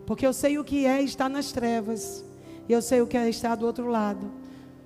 [0.06, 2.24] Porque eu sei o que é estar nas trevas.
[2.68, 4.30] E eu sei o que é estar do outro lado.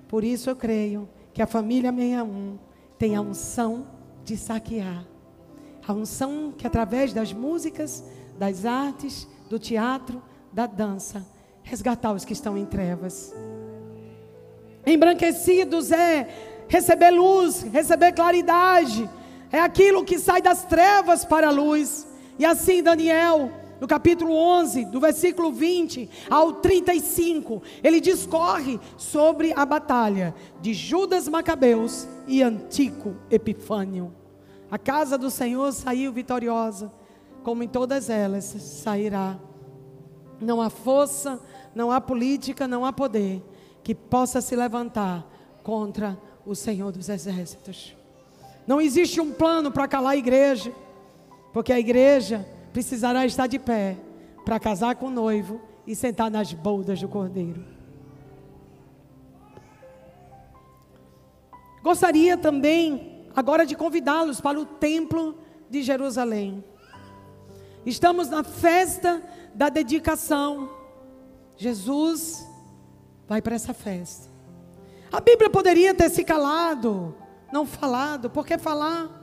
[0.07, 2.57] Por isso eu creio que a família 61
[2.97, 3.87] tem a unção
[4.23, 5.05] de saquear.
[5.85, 8.03] A unção que através das músicas,
[8.37, 11.25] das artes, do teatro, da dança,
[11.61, 13.33] resgatar os que estão em trevas.
[14.85, 19.09] Embranquecidos é receber luz, receber claridade
[19.53, 22.07] é aquilo que sai das trevas para a luz.
[22.39, 23.51] E assim, Daniel,
[23.83, 31.27] no capítulo 11, do versículo 20 ao 35, ele discorre sobre a batalha de Judas
[31.27, 34.15] Macabeus e Antico Epifânio.
[34.71, 36.93] A casa do Senhor saiu vitoriosa,
[37.43, 39.37] como em todas elas sairá.
[40.39, 41.37] Não há força,
[41.75, 43.43] não há política, não há poder
[43.83, 45.27] que possa se levantar
[45.61, 47.93] contra o Senhor dos Exércitos.
[48.65, 50.71] Não existe um plano para calar a igreja,
[51.51, 53.95] porque a igreja precisará estar de pé
[54.43, 57.63] para casar com o noivo e sentar nas boldas do cordeiro.
[61.81, 65.37] Gostaria também agora de convidá-los para o templo
[65.69, 66.63] de Jerusalém.
[67.85, 69.21] Estamos na festa
[69.53, 70.69] da dedicação.
[71.55, 72.45] Jesus
[73.27, 74.31] vai para essa festa.
[75.11, 77.15] A Bíblia poderia ter se calado
[77.53, 78.31] não falado.
[78.31, 79.22] Por que falar?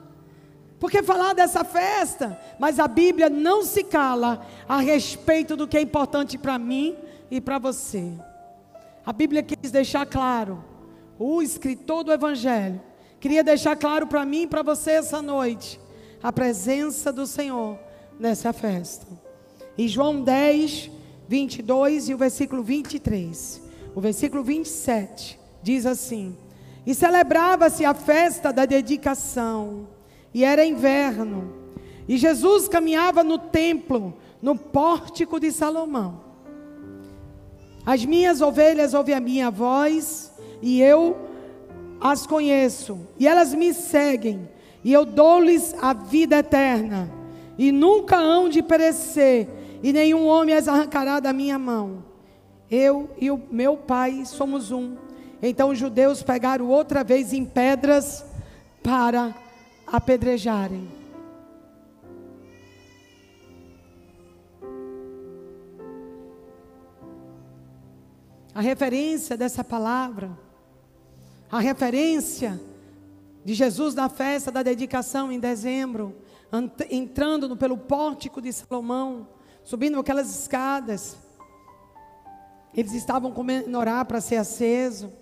[0.81, 2.41] Por que falar dessa festa?
[2.59, 6.97] Mas a Bíblia não se cala a respeito do que é importante para mim
[7.31, 8.11] e para você.
[9.05, 10.65] A Bíblia quis deixar claro,
[11.19, 12.81] o escritor do Evangelho,
[13.21, 15.79] queria deixar claro para mim e para você essa noite,
[16.23, 17.79] a presença do Senhor
[18.19, 19.07] nessa festa.
[19.77, 20.91] Em João 10,
[21.29, 23.63] 22 e o versículo 23.
[23.95, 26.37] O versículo 27 diz assim:
[26.87, 29.87] e celebrava-se a festa da dedicação.
[30.33, 31.53] E era inverno.
[32.09, 36.21] E Jesus caminhava no templo, no pórtico de Salomão.
[37.85, 41.17] As minhas ovelhas ouvem a minha voz, e eu
[42.01, 44.49] as conheço, e elas me seguem,
[44.83, 47.11] e eu dou-lhes a vida eterna,
[47.59, 49.49] e nunca hão de perecer,
[49.83, 52.05] e nenhum homem as arrancará da minha mão.
[52.71, 54.97] Eu e o meu Pai somos um
[55.43, 58.25] Então os judeus pegaram outra vez em pedras
[58.83, 59.35] para
[59.91, 60.89] apedrejarem.
[68.55, 70.37] A referência dessa palavra,
[71.51, 72.61] a referência
[73.45, 76.15] de Jesus na festa da dedicação em dezembro,
[76.91, 79.29] entrando pelo pórtico de Salomão,
[79.65, 81.17] subindo aquelas escadas.
[82.75, 85.13] Eles estavam com menorá para ser aceso.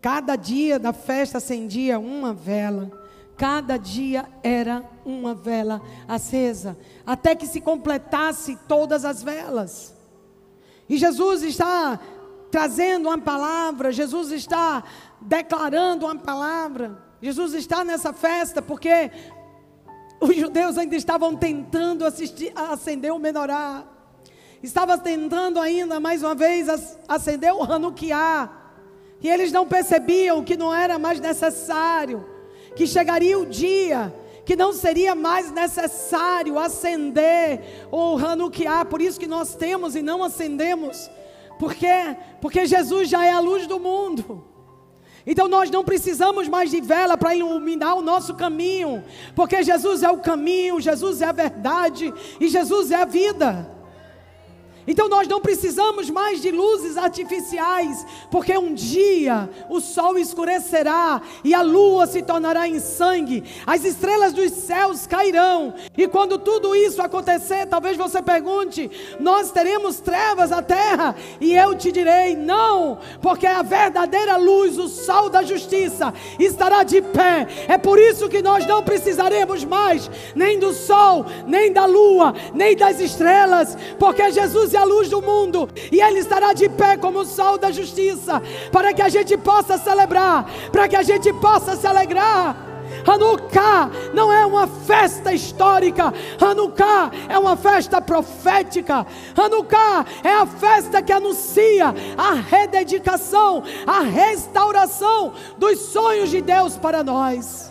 [0.00, 3.07] Cada dia da festa acendia uma vela.
[3.38, 9.94] Cada dia era uma vela acesa, até que se completasse todas as velas.
[10.88, 12.00] E Jesus está
[12.50, 14.82] trazendo uma palavra, Jesus está
[15.20, 17.00] declarando uma palavra.
[17.22, 19.10] Jesus está nessa festa porque
[20.20, 23.84] os judeus ainda estavam tentando assistir, acender o menorá.
[24.60, 26.66] Estava tentando ainda mais uma vez
[27.06, 28.50] acender o Hanukkah.
[29.20, 32.37] E eles não percebiam que não era mais necessário,
[32.78, 34.14] que chegaria o dia
[34.44, 40.22] que não seria mais necessário acender o Hanukkah, por isso que nós temos e não
[40.22, 41.10] acendemos.
[41.58, 42.16] Por quê?
[42.40, 44.44] Porque Jesus já é a luz do mundo.
[45.26, 50.10] Então nós não precisamos mais de vela para iluminar o nosso caminho, porque Jesus é
[50.10, 53.77] o caminho, Jesus é a verdade e Jesus é a vida.
[54.88, 61.52] Então nós não precisamos mais de luzes artificiais, porque um dia o sol escurecerá e
[61.52, 65.74] a lua se tornará em sangue, as estrelas dos céus cairão.
[65.94, 71.14] E quando tudo isso acontecer, talvez você pergunte: nós teremos trevas na terra?
[71.38, 77.02] E eu te direi: não, porque a verdadeira luz, o sol da justiça, estará de
[77.02, 77.46] pé.
[77.68, 82.74] É por isso que nós não precisaremos mais nem do sol, nem da lua, nem
[82.74, 87.20] das estrelas, porque Jesus é a luz do mundo, e Ele estará de pé como
[87.20, 91.76] o sol da justiça, para que a gente possa celebrar, para que a gente possa
[91.76, 92.68] se alegrar.
[93.06, 101.02] Hanukkah não é uma festa histórica, Hanukkah é uma festa profética, Hanukkah é a festa
[101.02, 107.70] que anuncia a rededicação, a restauração dos sonhos de Deus para nós.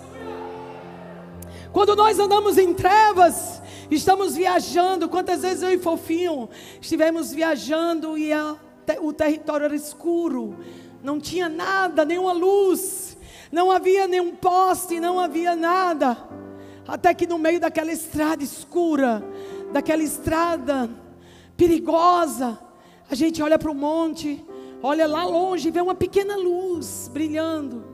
[1.72, 5.08] Quando nós andamos em trevas, Estamos viajando.
[5.08, 6.50] Quantas vezes eu e Fofinho
[6.82, 8.56] estivemos viajando e a,
[9.02, 10.58] o território era escuro.
[11.02, 13.18] Não tinha nada, nenhuma luz.
[13.50, 16.18] Não havia nenhum poste, não havia nada.
[16.86, 19.24] Até que no meio daquela estrada escura,
[19.72, 20.90] daquela estrada
[21.56, 22.60] perigosa,
[23.10, 24.44] a gente olha para o monte,
[24.84, 27.86] olha lá longe e vê uma pequena luz brilhando.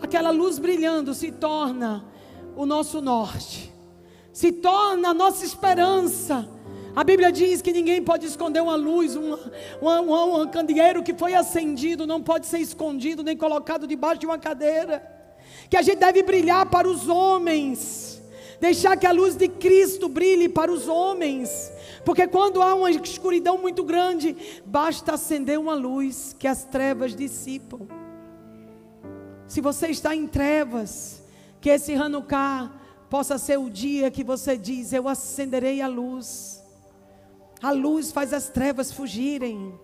[0.00, 2.04] Aquela luz brilhando se torna
[2.54, 3.75] o nosso norte
[4.36, 6.46] se torna a nossa esperança.
[6.94, 9.34] A Bíblia diz que ninguém pode esconder uma luz, um,
[9.80, 14.36] um, um candeeiro que foi acendido, não pode ser escondido nem colocado debaixo de uma
[14.36, 15.02] cadeira.
[15.70, 18.22] Que a gente deve brilhar para os homens,
[18.60, 21.72] deixar que a luz de Cristo brilhe para os homens.
[22.04, 27.88] Porque quando há uma escuridão muito grande, basta acender uma luz que as trevas dissipam.
[29.48, 31.22] Se você está em trevas,
[31.58, 36.62] que esse Hanukkah possa ser o dia que você diz: Eu acenderei a luz.
[37.62, 39.74] A luz faz as trevas fugirem,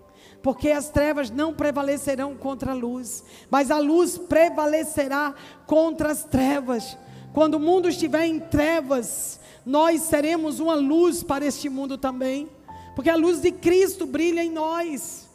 [0.43, 5.35] porque as trevas não prevalecerão contra a luz, mas a luz prevalecerá
[5.67, 6.97] contra as trevas.
[7.33, 12.49] Quando o mundo estiver em trevas, nós seremos uma luz para este mundo também,
[12.95, 15.31] porque a luz de Cristo brilha em nós.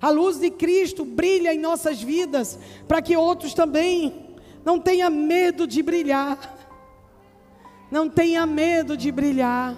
[0.00, 5.66] A luz de Cristo brilha em nossas vidas, para que outros também não tenham medo
[5.66, 6.57] de brilhar.
[7.90, 9.74] Não tenha medo de brilhar.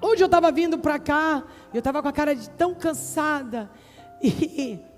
[0.00, 3.70] Hoje eu estava vindo para cá, eu estava com a cara de tão cansada.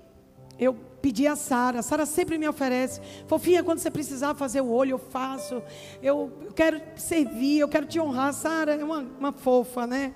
[0.61, 1.79] E eu pedi a Sara.
[1.79, 3.01] A Sara sempre me oferece.
[3.25, 5.63] Fofinha, quando você precisar fazer o olho, eu faço.
[6.03, 8.31] Eu, quero servir, eu quero te honrar.
[8.33, 10.13] Sara é uma, uma fofa, né?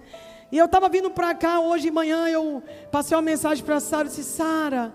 [0.52, 3.80] E eu estava vindo para cá hoje de manhã, eu passei uma mensagem para a
[3.80, 4.94] Sara disse: Sara,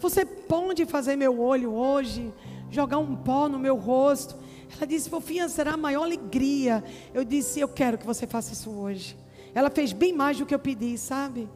[0.00, 2.32] você pode fazer meu olho hoje?
[2.70, 4.34] Jogar um pó no meu rosto?
[4.76, 6.84] Ela disse, fofinha, será a maior alegria.
[7.14, 9.16] Eu disse, eu quero que você faça isso hoje.
[9.54, 11.48] Ela fez bem mais do que eu pedi, sabe?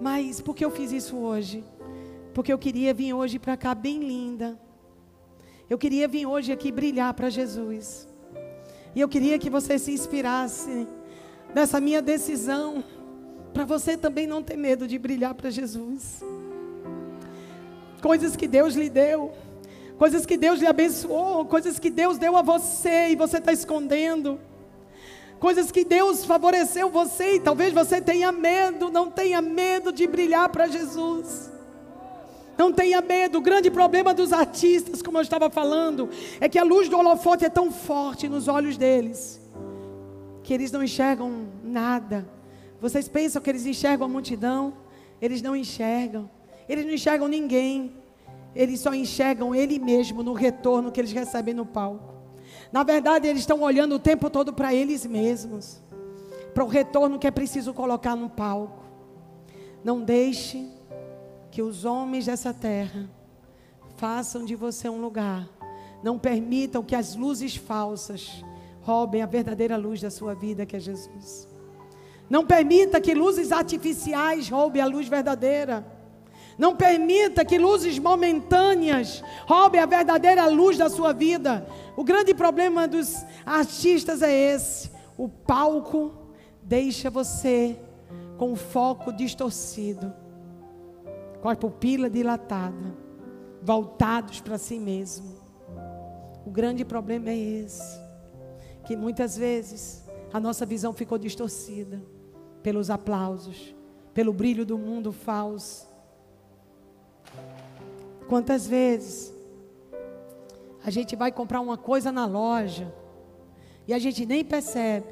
[0.00, 1.62] Mas por que eu fiz isso hoje?
[2.32, 4.58] Porque eu queria vir hoje para cá bem linda.
[5.68, 8.08] Eu queria vir hoje aqui brilhar para Jesus.
[8.94, 10.86] E eu queria que você se inspirasse
[11.54, 12.82] nessa minha decisão.
[13.52, 16.22] Para você também não ter medo de brilhar para Jesus.
[18.02, 19.32] Coisas que Deus lhe deu
[19.98, 24.40] coisas que Deus lhe abençoou, coisas que Deus deu a você e você está escondendo,
[25.38, 30.48] coisas que Deus favoreceu você e talvez você tenha medo, não tenha medo de brilhar
[30.48, 31.52] para Jesus.
[32.56, 33.38] Não tenha medo.
[33.38, 36.08] O grande problema dos artistas, como eu estava falando,
[36.40, 39.40] é que a luz do holofote é tão forte nos olhos deles
[40.44, 42.28] que eles não enxergam nada.
[42.80, 44.74] Vocês pensam que eles enxergam a multidão?
[45.20, 46.30] Eles não enxergam.
[46.68, 47.96] Eles não enxergam ninguém.
[48.54, 52.14] Eles só enxergam ele mesmo no retorno que eles recebem no palco.
[52.72, 55.80] Na verdade, eles estão olhando o tempo todo para eles mesmos,
[56.52, 58.82] para o retorno que é preciso colocar no palco.
[59.82, 60.68] Não deixe
[61.50, 63.08] que os homens dessa terra
[63.96, 65.48] façam de você um lugar.
[66.02, 68.44] Não permitam que as luzes falsas
[68.82, 71.48] roubem a verdadeira luz da sua vida, que é Jesus.
[72.28, 75.86] Não permita que luzes artificiais roubem a luz verdadeira.
[76.56, 81.66] Não permita que luzes momentâneas roubem a verdadeira luz da sua vida.
[81.96, 86.12] O grande problema dos artistas é esse: o palco
[86.62, 87.78] deixa você
[88.38, 90.24] com o foco distorcido
[91.44, 92.96] com a pupila dilatada,
[93.60, 95.36] voltados para si mesmo.
[96.46, 98.00] O grande problema é esse,
[98.86, 100.02] que muitas vezes
[100.32, 102.02] a nossa visão ficou distorcida
[102.62, 103.76] pelos aplausos,
[104.14, 105.86] pelo brilho do mundo falso.
[108.28, 109.32] Quantas vezes
[110.84, 112.92] a gente vai comprar uma coisa na loja
[113.88, 115.06] e a gente nem percebe.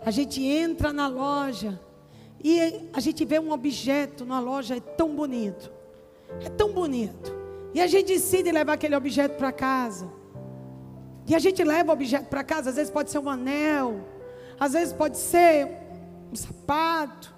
[0.00, 1.80] A gente entra na loja
[2.42, 5.72] e a gente vê um objeto na loja, é tão bonito.
[6.44, 7.34] É tão bonito.
[7.74, 10.08] E a gente decide levar aquele objeto para casa.
[11.26, 14.00] E a gente leva o objeto para casa, às vezes pode ser um anel,
[14.58, 15.68] às vezes pode ser
[16.32, 17.34] um sapato.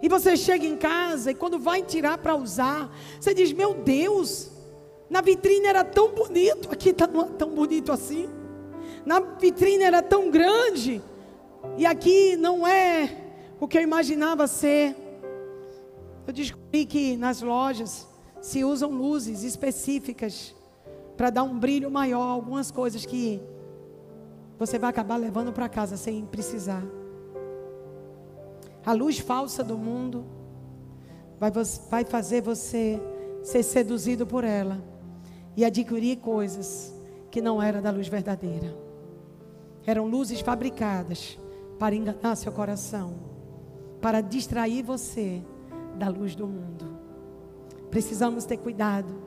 [0.00, 4.51] E você chega em casa e quando vai tirar para usar, você diz: Meu Deus,
[5.12, 8.30] na vitrine era tão bonito, aqui está tão bonito assim.
[9.04, 11.02] Na vitrine era tão grande,
[11.76, 13.14] e aqui não é
[13.60, 14.96] o que eu imaginava ser.
[16.26, 18.08] Eu descobri que nas lojas
[18.40, 20.54] se usam luzes específicas
[21.14, 23.38] para dar um brilho maior, algumas coisas que
[24.58, 26.82] você vai acabar levando para casa sem precisar.
[28.82, 30.24] A luz falsa do mundo
[31.38, 31.50] vai,
[31.90, 32.98] vai fazer você
[33.42, 34.91] ser seduzido por ela
[35.56, 36.94] e adquirir coisas
[37.30, 38.76] que não era da luz verdadeira.
[39.86, 41.38] Eram luzes fabricadas
[41.78, 43.32] para enganar seu coração
[44.02, 45.40] para distrair você
[45.94, 46.98] da luz do mundo.
[47.88, 49.22] Precisamos ter cuidado.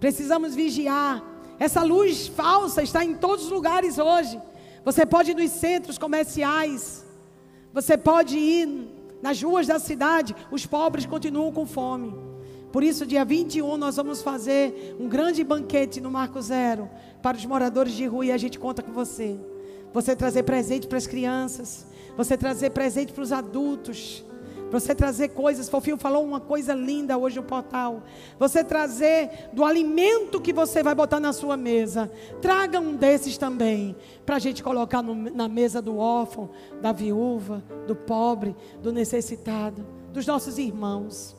[0.00, 1.22] Precisamos vigiar.
[1.58, 4.40] Essa luz falsa está em todos os lugares hoje.
[4.84, 7.04] Você pode ir nos centros comerciais.
[7.74, 8.88] Você pode ir
[9.20, 10.34] nas ruas da cidade.
[10.50, 12.14] Os pobres continuam com fome.
[12.76, 16.90] Por isso, dia 21, nós vamos fazer um grande banquete no Marco Zero
[17.22, 19.40] para os moradores de rua e a gente conta com você.
[19.94, 21.86] Você trazer presente para as crianças,
[22.18, 24.22] você trazer presente para os adultos,
[24.70, 25.70] você trazer coisas.
[25.70, 28.02] Fofinho falou uma coisa linda hoje no portal.
[28.38, 32.12] Você trazer do alimento que você vai botar na sua mesa.
[32.42, 33.96] Traga um desses também.
[34.26, 36.50] Para a gente colocar no, na mesa do órfão,
[36.82, 41.35] da viúva, do pobre, do necessitado, dos nossos irmãos.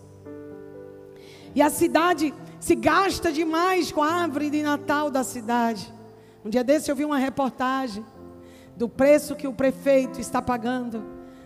[1.57, 5.91] E a cidade se gasta demais com a árvore de Natal da cidade.
[6.45, 8.05] Um dia desse eu vi uma reportagem
[8.75, 11.03] do preço que o prefeito está pagando.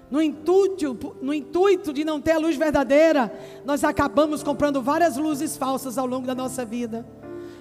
[0.10, 3.32] No intuito, no intuito de não ter a luz verdadeira,
[3.64, 7.08] nós acabamos comprando várias luzes falsas ao longo da nossa vida.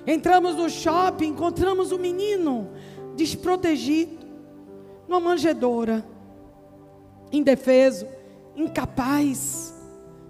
[0.05, 2.69] Entramos no shopping, encontramos um menino
[3.15, 4.27] desprotegido,
[5.07, 6.05] numa manjedoura,
[7.31, 8.09] indefeso,
[8.57, 9.73] incapaz,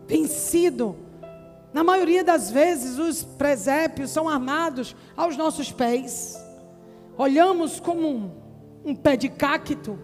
[0.07, 1.09] vencido.
[1.73, 6.37] Na maioria das vezes, os presépios são armados aos nossos pés.
[7.17, 8.41] Olhamos como um
[8.85, 9.99] um pé de cacto.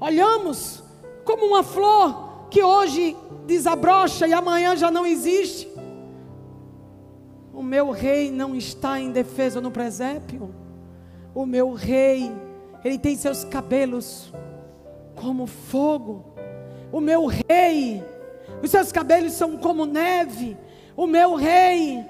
[0.00, 0.82] Olhamos
[1.24, 5.68] como uma flor que hoje desabrocha e amanhã já não existe.
[7.52, 10.54] O meu rei não está em defesa no presépio.
[11.34, 12.30] O meu rei,
[12.84, 14.32] ele tem seus cabelos
[15.14, 16.24] como fogo.
[16.92, 18.02] O meu rei,
[18.62, 20.56] os seus cabelos são como neve.
[20.96, 22.04] O meu rei,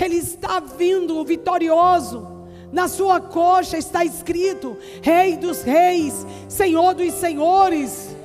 [0.00, 2.38] ele está vindo vitorioso.
[2.70, 8.16] Na sua coxa está escrito: Rei dos Reis, Senhor dos Senhores.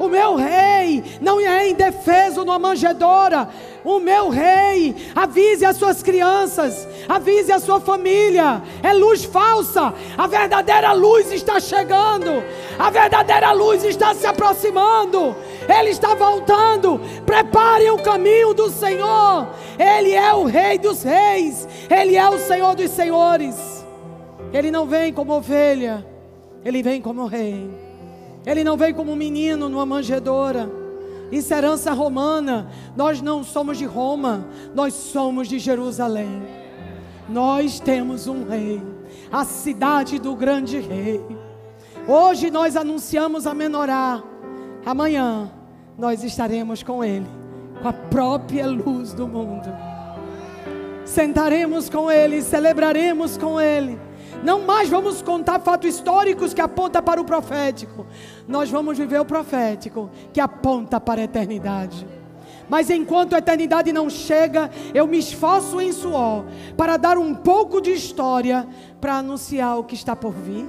[0.00, 3.50] O meu rei não é indefeso numa manjedoura.
[3.84, 8.62] O meu rei, avise as suas crianças, avise a sua família.
[8.82, 9.92] É luz falsa.
[10.16, 12.42] A verdadeira luz está chegando.
[12.78, 15.36] A verdadeira luz está se aproximando.
[15.70, 17.00] Ele está voltando.
[17.24, 19.48] Prepare o caminho do Senhor.
[19.78, 21.68] Ele é o Rei dos Reis.
[21.88, 23.86] Ele é o Senhor dos Senhores.
[24.52, 26.04] Ele não vem como ovelha.
[26.64, 27.70] Ele vem como rei.
[28.44, 30.70] Ele não veio como um menino numa manjedoura.
[31.30, 32.68] Isso é herança romana.
[32.96, 36.42] Nós não somos de Roma, nós somos de Jerusalém.
[37.28, 38.82] Nós temos um rei,
[39.30, 41.24] a cidade do grande rei.
[42.08, 44.22] Hoje nós anunciamos a menorá.
[44.84, 45.52] Amanhã
[46.00, 47.26] nós estaremos com ele,
[47.82, 49.68] com a própria luz do mundo.
[51.04, 54.00] Sentaremos com ele, celebraremos com ele.
[54.42, 58.06] Não mais vamos contar fatos históricos que apontam para o profético.
[58.48, 62.06] Nós vamos viver o profético que aponta para a eternidade.
[62.66, 66.46] Mas enquanto a eternidade não chega, eu me esforço em suor
[66.78, 68.66] para dar um pouco de história
[69.02, 70.66] para anunciar o que está por vir.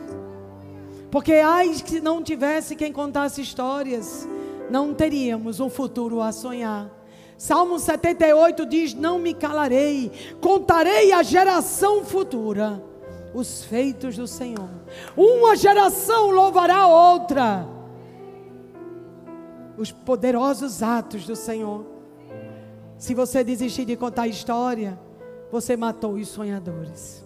[1.10, 4.28] Porque ai que não tivesse quem contasse histórias,
[4.72, 6.90] não teríamos um futuro a sonhar.
[7.38, 12.82] Salmo 78 diz: Não me calarei, contarei à geração futura
[13.34, 14.70] os feitos do Senhor.
[15.16, 17.68] Uma geração louvará a outra.
[19.78, 21.86] Os poderosos atos do Senhor.
[22.98, 25.00] Se você desistir de contar a história,
[25.52, 27.26] você matou os sonhadores.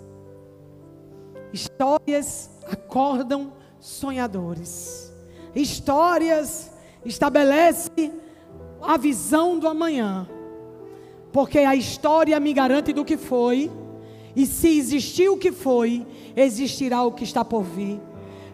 [1.52, 5.14] Histórias acordam sonhadores.
[5.54, 6.72] Histórias
[7.06, 8.12] estabelecem
[8.82, 10.28] a visão do amanhã.
[11.32, 13.72] Porque a história me garante do que foi
[14.36, 18.00] e se existiu o que foi, existirá o que está por vir.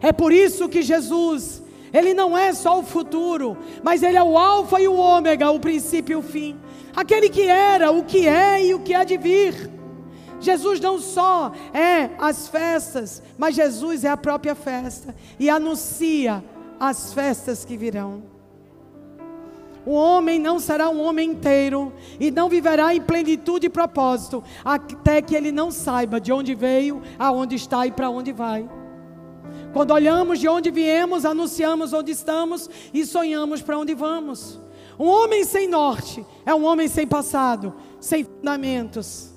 [0.01, 1.61] É por isso que Jesus,
[1.93, 5.59] ele não é só o futuro, mas ele é o alfa e o ômega, o
[5.59, 6.57] princípio e o fim.
[6.95, 9.69] Aquele que era, o que é e o que há de vir.
[10.39, 16.43] Jesus não só é as festas, mas Jesus é a própria festa e anuncia
[16.79, 18.23] as festas que virão.
[19.85, 25.21] O homem não será um homem inteiro e não viverá em plenitude e propósito, até
[25.21, 28.69] que ele não saiba de onde veio, aonde está e para onde vai.
[29.73, 34.59] Quando olhamos de onde viemos, anunciamos onde estamos e sonhamos para onde vamos.
[34.99, 39.31] Um homem sem norte é um homem sem passado, sem fundamentos.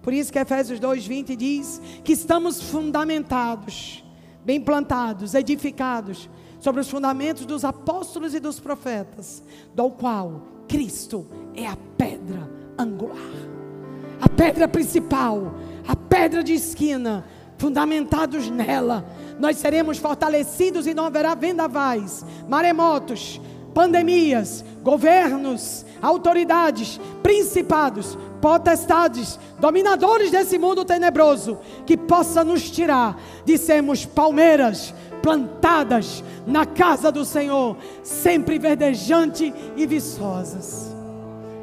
[0.00, 4.02] Por isso que Efésios 2:20 diz que estamos fundamentados,
[4.44, 6.28] bem plantados, edificados
[6.60, 9.42] sobre os fundamentos dos apóstolos e dos profetas,
[9.74, 12.48] do qual Cristo é a pedra
[12.78, 13.16] angular,
[14.20, 15.54] a pedra principal,
[15.86, 17.24] a pedra de esquina,
[17.56, 19.04] fundamentados nela,
[19.38, 23.40] nós seremos fortalecidos e não haverá vendavais, maremotos,
[23.74, 34.04] pandemias, governos, autoridades, principados, potestades, dominadores desse mundo tenebroso, que possa nos tirar de sermos
[34.04, 40.94] palmeiras, plantadas na casa do Senhor, sempre verdejante e viçosas.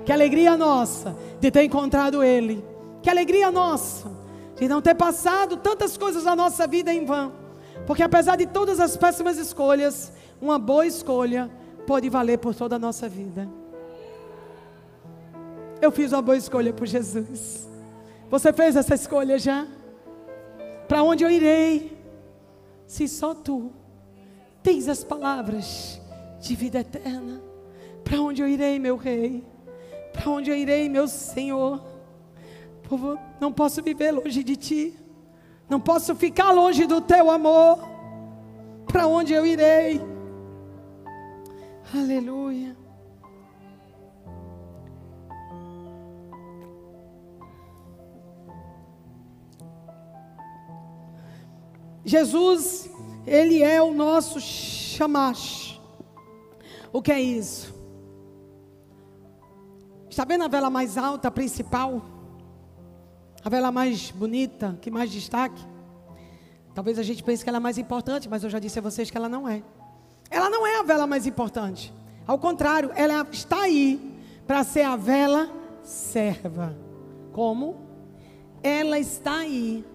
[0.05, 2.63] Que alegria nossa de ter encontrado Ele.
[3.01, 4.11] Que alegria nossa
[4.55, 7.33] de não ter passado tantas coisas na nossa vida em vão.
[7.85, 11.49] Porque apesar de todas as péssimas escolhas, uma boa escolha
[11.85, 13.47] pode valer por toda a nossa vida.
[15.81, 17.67] Eu fiz uma boa escolha por Jesus.
[18.29, 19.67] Você fez essa escolha já?
[20.87, 21.94] Para onde eu irei?
[22.87, 23.71] Se só tu
[24.61, 26.01] tens as palavras
[26.39, 27.41] de vida eterna.
[28.03, 29.43] Para onde eu irei, meu rei?
[30.13, 31.83] Para onde eu irei, meu Senhor?
[32.83, 34.99] Povo, não posso viver longe de ti.
[35.67, 37.79] Não posso ficar longe do teu amor.
[38.85, 39.99] Para onde eu irei?
[41.93, 42.75] Aleluia.
[52.05, 52.87] Jesus,
[53.25, 55.81] Ele é o nosso chamash.
[56.93, 57.73] O que é isso?
[60.09, 62.05] Está vendo a vela mais alta, a principal?
[63.43, 65.61] A vela mais bonita, que mais destaque?
[66.73, 69.09] Talvez a gente pense que ela é mais importante, mas eu já disse a vocês
[69.09, 69.63] que ela não é.
[70.29, 71.93] Ela não é a vela mais importante.
[72.27, 75.49] Ao contrário, ela está aí para ser a vela
[75.83, 76.77] serva.
[77.33, 77.75] Como?
[78.61, 79.85] Ela está aí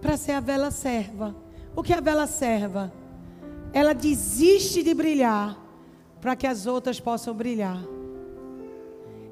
[0.00, 1.43] para ser a vela serva.
[1.76, 2.92] O que a vela serva?
[3.72, 5.58] Ela desiste de brilhar
[6.20, 7.82] para que as outras possam brilhar.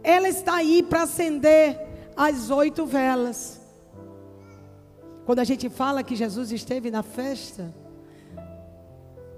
[0.02, 1.80] Ela está aí para acender
[2.16, 3.60] as oito velas.
[5.24, 7.72] Quando a gente fala que Jesus esteve na festa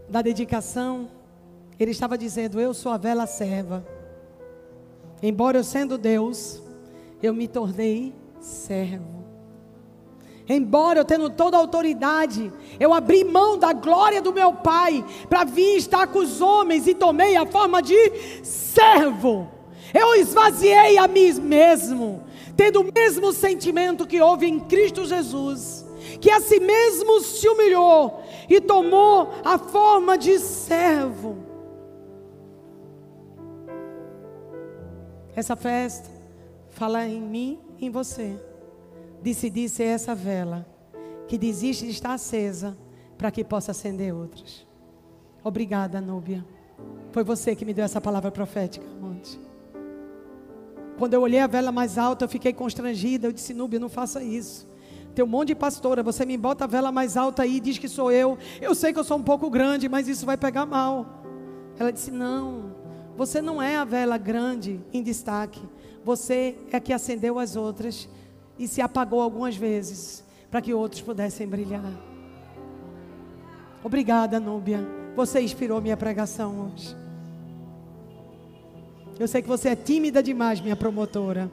[0.09, 1.09] da dedicação,
[1.79, 3.87] ele estava dizendo: Eu sou a vela serva.
[5.23, 6.63] Embora eu sendo Deus,
[7.23, 9.24] eu me tornei servo.
[10.49, 15.45] Embora eu tendo toda a autoridade, eu abri mão da glória do meu Pai para
[15.45, 17.97] vir estar com os homens e tomei a forma de
[18.43, 19.49] servo.
[19.93, 22.23] Eu esvaziei a mim mesmo,
[22.57, 25.87] tendo o mesmo sentimento que houve em Cristo Jesus,
[26.21, 31.39] que a si mesmo se humilhou e tomou a forma de servo.
[35.35, 36.11] Essa festa
[36.69, 38.39] fala em mim e em você.
[39.25, 40.67] Decidi ser essa vela
[41.27, 42.77] que desiste de estar acesa
[43.17, 44.67] para que possa acender outras.
[45.43, 46.45] Obrigada, Núbia.
[47.11, 49.41] Foi você que me deu essa palavra profética ontem.
[50.99, 53.27] Quando eu olhei a vela mais alta, eu fiquei constrangida.
[53.27, 54.69] Eu disse, Núbia, não faça isso.
[55.15, 57.79] Tem um monte de pastora, você me bota a vela mais alta aí e diz
[57.79, 58.37] que sou eu.
[58.61, 61.25] Eu sei que eu sou um pouco grande, mas isso vai pegar mal.
[61.79, 62.75] Ela disse: Não,
[63.17, 65.63] você não é a vela grande em destaque.
[66.05, 68.07] Você é que acendeu as outras
[68.59, 71.93] e se apagou algumas vezes para que outros pudessem brilhar.
[73.83, 74.81] Obrigada, Núbia.
[75.17, 76.97] Você inspirou minha pregação hoje.
[79.19, 81.51] Eu sei que você é tímida demais, minha promotora.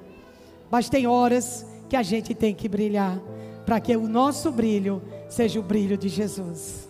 [0.70, 3.20] Mas tem horas que a gente tem que brilhar
[3.66, 6.88] para que o nosso brilho seja o brilho de Jesus.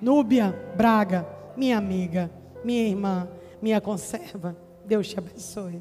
[0.00, 1.26] Núbia Braga,
[1.56, 2.30] minha amiga,
[2.64, 3.28] minha irmã,
[3.60, 4.56] minha conserva.
[4.84, 5.80] Deus te abençoe.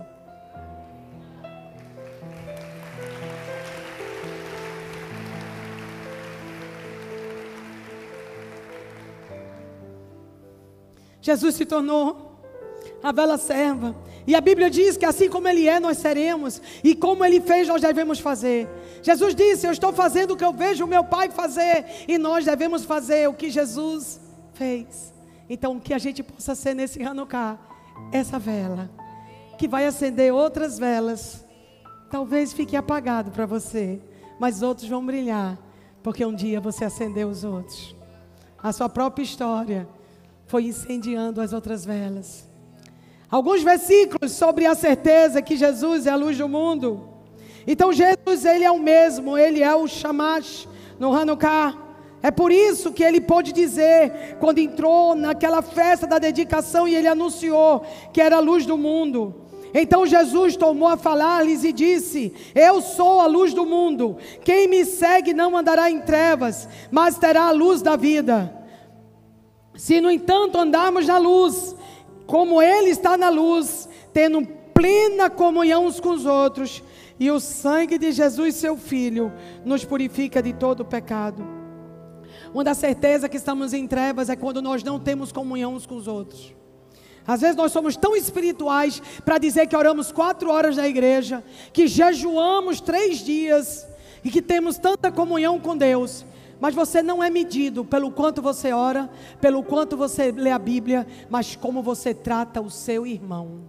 [11.22, 12.30] Jesus se tornou
[13.04, 13.96] a vela serva.
[14.28, 16.62] E a Bíblia diz que assim como Ele é, nós seremos.
[16.84, 18.68] E como Ele fez, nós devemos fazer.
[19.02, 21.86] Jesus disse: Eu estou fazendo o que eu vejo o meu Pai fazer.
[22.08, 24.20] E nós devemos fazer o que Jesus
[24.54, 25.14] fez.
[25.50, 27.58] Então, que a gente possa ser nesse Hanukkah,
[28.12, 28.90] essa vela,
[29.58, 31.46] que vai acender outras velas.
[32.12, 34.00] Talvez fique apagado para você,
[34.40, 35.58] mas outros vão brilhar,
[36.04, 37.96] porque um dia você acendeu os outros.
[38.62, 39.88] A sua própria história
[40.50, 42.50] foi incendiando as outras velas.
[43.30, 47.08] Alguns versículos sobre a certeza que Jesus é a luz do mundo.
[47.68, 50.68] Então Jesus, ele é o mesmo, ele é o Shamash
[51.00, 51.78] no Hanukkah.
[52.24, 57.08] É por isso que ele pôde dizer, quando entrou naquela festa da dedicação e ele
[57.08, 59.36] anunciou que era a luz do mundo.
[59.72, 64.18] Então Jesus tomou a falar-lhes e disse: Eu sou a luz do mundo.
[64.44, 68.59] Quem me segue não andará em trevas, mas terá a luz da vida.
[69.80, 71.74] Se, no entanto, andarmos na luz,
[72.28, 76.84] como Ele está na luz, tendo plena comunhão uns com os outros,
[77.18, 79.32] e o sangue de Jesus, seu Filho,
[79.64, 81.48] nos purifica de todo pecado.
[82.54, 85.96] Uma das certezas que estamos em trevas é quando nós não temos comunhão uns com
[85.96, 86.54] os outros.
[87.26, 91.88] Às vezes nós somos tão espirituais para dizer que oramos quatro horas na igreja, que
[91.88, 93.88] jejuamos três dias
[94.26, 96.26] e que temos tanta comunhão com Deus,
[96.60, 101.08] mas você não é medido pelo quanto você ora, pelo quanto você lê a Bíblia,
[101.30, 103.62] mas como você trata o seu irmão.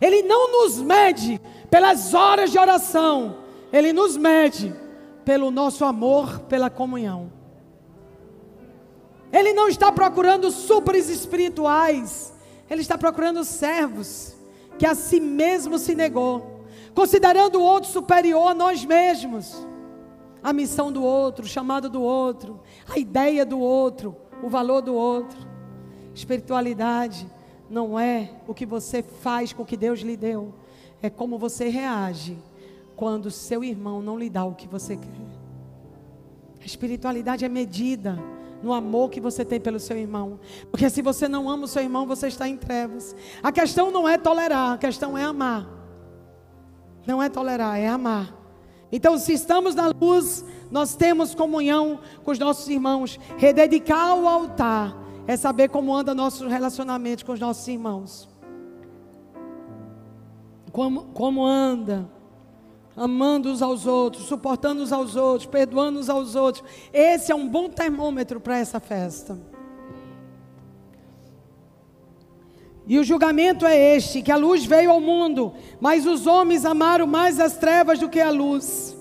[0.00, 3.38] Ele não nos mede pelas horas de oração,
[3.72, 4.74] ele nos mede
[5.24, 7.32] pelo nosso amor, pela comunhão.
[9.32, 12.32] Ele não está procurando supers espirituais,
[12.70, 14.36] ele está procurando servos
[14.78, 19.67] que a si mesmo se negou, considerando o outro superior a nós mesmos
[20.42, 24.94] a missão do outro, o chamado do outro, a ideia do outro, o valor do
[24.94, 25.38] outro.
[26.14, 27.26] Espiritualidade
[27.68, 30.54] não é o que você faz com o que Deus lhe deu,
[31.02, 32.38] é como você reage
[32.96, 35.38] quando seu irmão não lhe dá o que você quer.
[36.60, 38.18] A espiritualidade é medida
[38.62, 40.40] no amor que você tem pelo seu irmão.
[40.70, 43.14] Porque se você não ama o seu irmão, você está em trevas.
[43.42, 45.68] A questão não é tolerar, a questão é amar.
[47.06, 48.37] Não é tolerar, é amar.
[48.90, 53.18] Então, se estamos na luz, nós temos comunhão com os nossos irmãos.
[53.36, 58.28] Rededicar o altar é saber como anda nosso relacionamento com os nossos irmãos.
[60.72, 62.08] Como, como anda,
[62.96, 66.64] amando uns aos outros, suportando uns aos outros, perdoando uns aos outros.
[66.92, 69.38] Esse é um bom termômetro para essa festa.
[72.88, 77.06] E o julgamento é este: que a luz veio ao mundo, mas os homens amaram
[77.06, 78.96] mais as trevas do que a luz,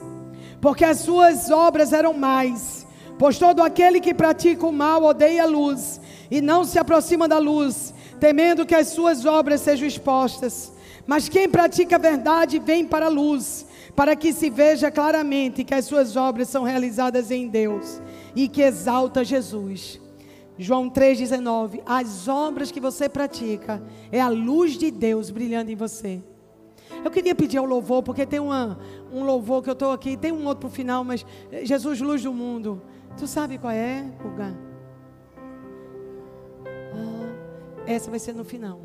[0.59, 2.85] porque as suas obras eram mais.
[3.17, 7.39] Pois todo aquele que pratica o mal odeia a luz e não se aproxima da
[7.39, 10.71] luz, temendo que as suas obras sejam expostas.
[11.07, 13.65] Mas quem pratica a verdade vem para a luz,
[13.95, 18.01] para que se veja claramente que as suas obras são realizadas em Deus
[18.35, 19.99] e que exalta Jesus.
[20.58, 23.82] João 3,19: As obras que você pratica
[24.12, 26.22] é a luz de Deus brilhando em você.
[27.03, 28.80] Eu queria pedir ao louvor, porque tem uma,
[29.12, 32.01] um louvor que eu estou aqui, tem um outro para o final, mas eh, Jesus,
[32.01, 32.82] luz do mundo.
[33.18, 34.58] Tu sabe qual é, Guga?
[36.66, 37.30] Ah,
[37.86, 38.80] essa vai ser no final.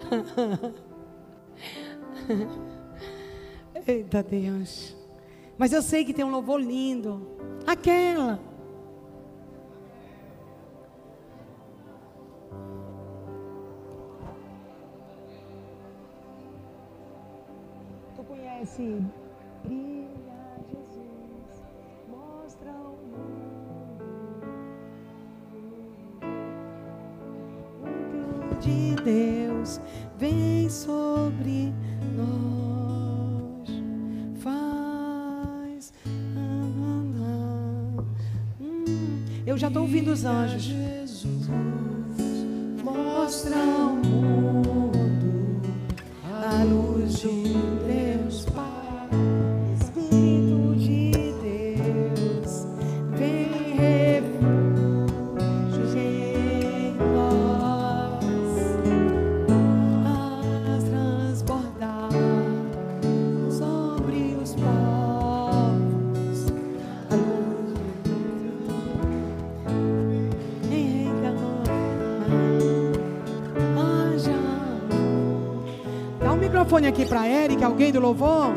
[3.86, 4.96] Eita Deus.
[5.56, 7.26] Mas eu sei que tem um louvor lindo.
[7.66, 8.40] Aquela.
[18.64, 19.02] Conhece,
[19.62, 20.08] brilha
[20.70, 21.62] Jesus,
[22.08, 24.04] mostra o mundo.
[27.82, 29.80] O de Deus
[30.18, 31.72] vem sobre
[32.16, 33.68] nós,
[34.38, 35.92] faz
[36.36, 38.04] andar.
[38.60, 40.62] Hum, eu já estou ouvindo os anjos.
[40.62, 41.48] Jesus,
[42.82, 44.54] mostra o mundo
[46.54, 47.28] a luz de
[47.86, 48.44] Deus
[76.64, 78.54] microfone aqui para Eric, alguém do louvor.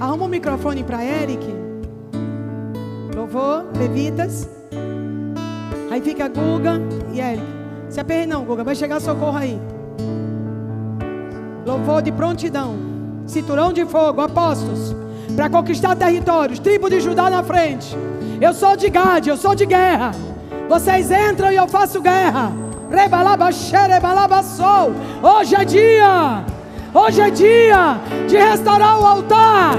[0.00, 1.46] Arruma um microfone para Eric.
[3.14, 4.48] Louvor, levitas.
[5.88, 6.80] Aí fica Guga
[7.12, 7.44] e Eric.
[7.88, 9.56] Se aperre não, Guga, vai chegar socorro aí.
[11.64, 12.74] Louvor de prontidão.
[13.24, 14.96] Cinturão de fogo, apóstolos.
[15.36, 16.58] Para conquistar territórios.
[16.58, 17.96] Tribo de Judá na frente.
[18.40, 20.10] Eu sou de Gade, eu sou de guerra.
[20.68, 22.50] Vocês entram e eu faço guerra.
[22.90, 24.92] Rebalabaxerebalabaçou.
[25.22, 26.53] Hoje é dia.
[26.94, 29.74] Hoje é dia de restaurar o altar.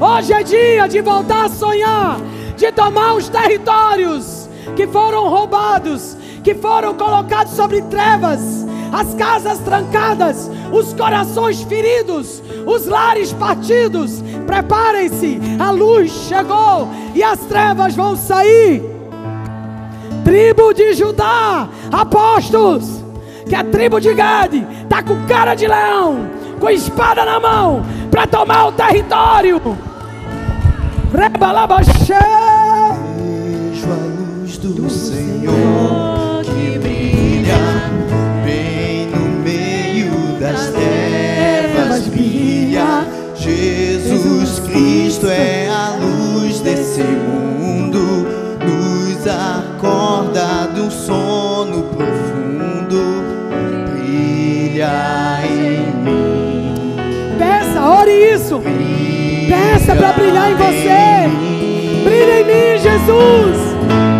[0.00, 2.18] Hoje é dia de voltar a sonhar.
[2.56, 6.16] De tomar os territórios que foram roubados.
[6.44, 8.64] Que foram colocados sobre trevas.
[8.92, 10.48] As casas trancadas.
[10.72, 12.40] Os corações feridos.
[12.64, 14.22] Os lares partidos.
[14.46, 15.40] Preparem-se.
[15.58, 16.88] A luz chegou.
[17.12, 18.92] E as trevas vão sair
[20.24, 23.02] tribo de Judá, apóstolos,
[23.48, 26.30] que a tribo de Gade está com cara de leão,
[26.62, 29.60] com espada na mão, para tomar o território.
[31.12, 32.20] Rebalabaxé.
[33.18, 37.58] Vejo a luz do Senhor que brilha
[38.44, 43.08] bem no meio das trevas brilha.
[43.34, 45.91] Jesus Cristo é a
[58.02, 58.60] ore isso.
[59.48, 61.28] Peça para brilhar em você.
[62.04, 63.56] Brilha em mim, Jesus.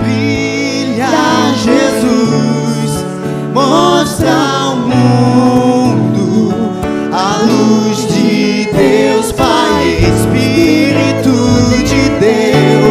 [0.03, 1.09] Brilha
[1.57, 3.05] Jesus,
[3.53, 6.55] mostra ao mundo
[7.12, 11.33] a luz de Deus, Pai, Espírito
[11.85, 12.82] de Deus,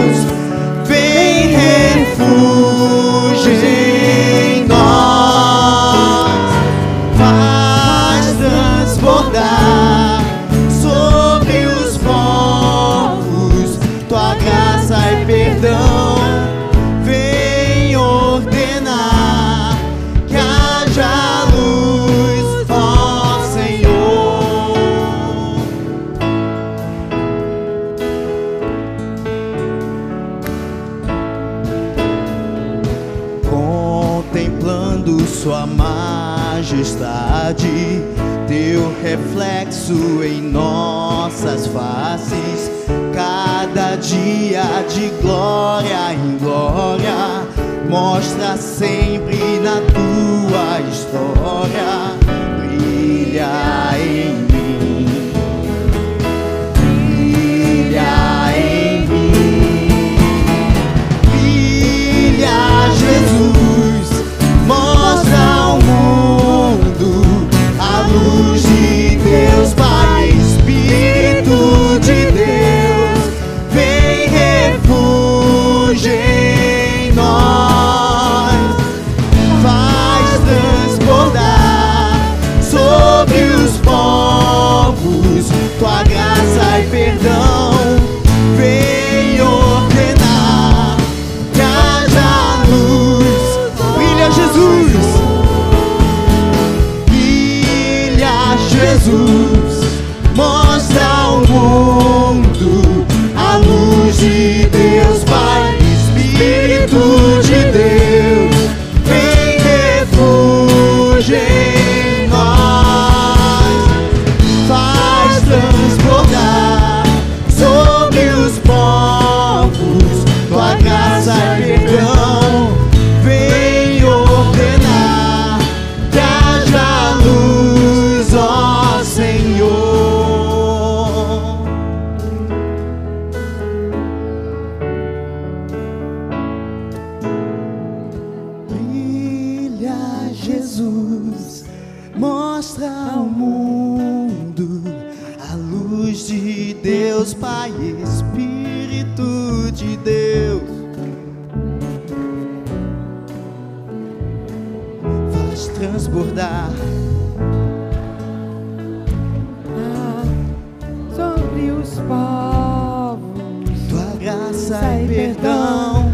[162.07, 163.87] povos.
[163.89, 166.11] tua graça Sai e perdão.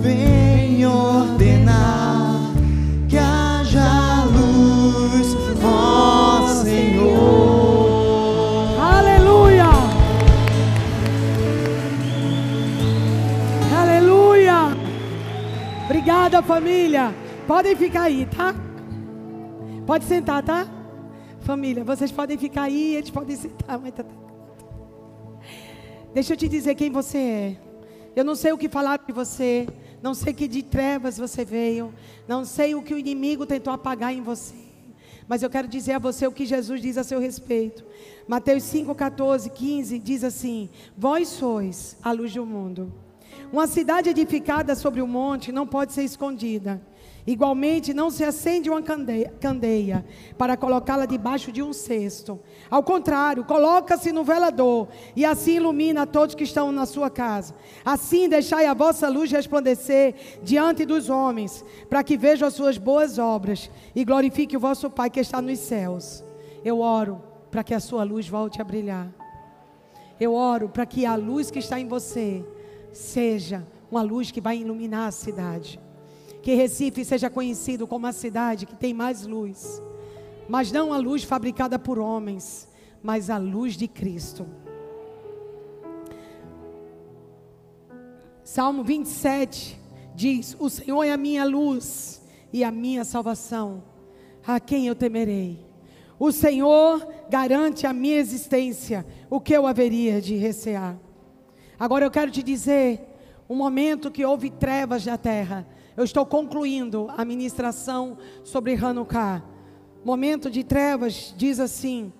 [0.00, 2.52] Vem ordenar
[3.08, 7.88] que haja luz, ó Senhor.
[8.80, 9.70] Aleluia!
[13.80, 14.76] Aleluia!
[15.84, 17.14] Obrigada, família.
[17.46, 18.54] Podem ficar aí, tá?
[19.86, 20.66] Pode sentar, tá?
[21.40, 24.04] Família, vocês podem ficar aí, eles podem sentar, mas tá.
[26.16, 27.56] Deixa eu te dizer quem você é.
[28.16, 29.68] Eu não sei o que falar de você,
[30.02, 31.92] não sei que de trevas você veio,
[32.26, 34.54] não sei o que o inimigo tentou apagar em você.
[35.28, 37.84] Mas eu quero dizer a você o que Jesus diz a seu respeito.
[38.26, 42.90] Mateus 5, 14, 15 diz assim: Vós sois a luz do mundo.
[43.52, 46.80] Uma cidade edificada sobre o monte não pode ser escondida.
[47.26, 50.04] Igualmente, não se acende uma candeia,
[50.38, 52.38] para colocá-la debaixo de um cesto.
[52.70, 57.52] Ao contrário, coloca-se no velador e assim ilumina todos que estão na sua casa.
[57.84, 63.18] Assim, deixai a vossa luz resplandecer diante dos homens, para que vejam as suas boas
[63.18, 66.22] obras e glorifique o vosso Pai que está nos céus.
[66.64, 67.20] Eu oro
[67.50, 69.08] para que a sua luz volte a brilhar.
[70.20, 72.44] Eu oro para que a luz que está em você
[72.92, 75.80] seja uma luz que vai iluminar a cidade.
[76.46, 79.82] Que Recife seja conhecido como a cidade que tem mais luz.
[80.48, 82.68] Mas não a luz fabricada por homens,
[83.02, 84.46] mas a luz de Cristo.
[88.44, 89.76] Salmo 27
[90.14, 92.22] diz: O Senhor é a minha luz
[92.52, 93.82] e a minha salvação.
[94.46, 95.58] A quem eu temerei?
[96.16, 99.04] O Senhor garante a minha existência.
[99.28, 100.96] O que eu haveria de recear?
[101.76, 103.00] Agora eu quero te dizer:
[103.50, 105.66] um momento que houve trevas na terra.
[105.96, 109.42] Eu estou concluindo a ministração sobre Hanukkah.
[110.04, 112.12] Momento de trevas diz assim: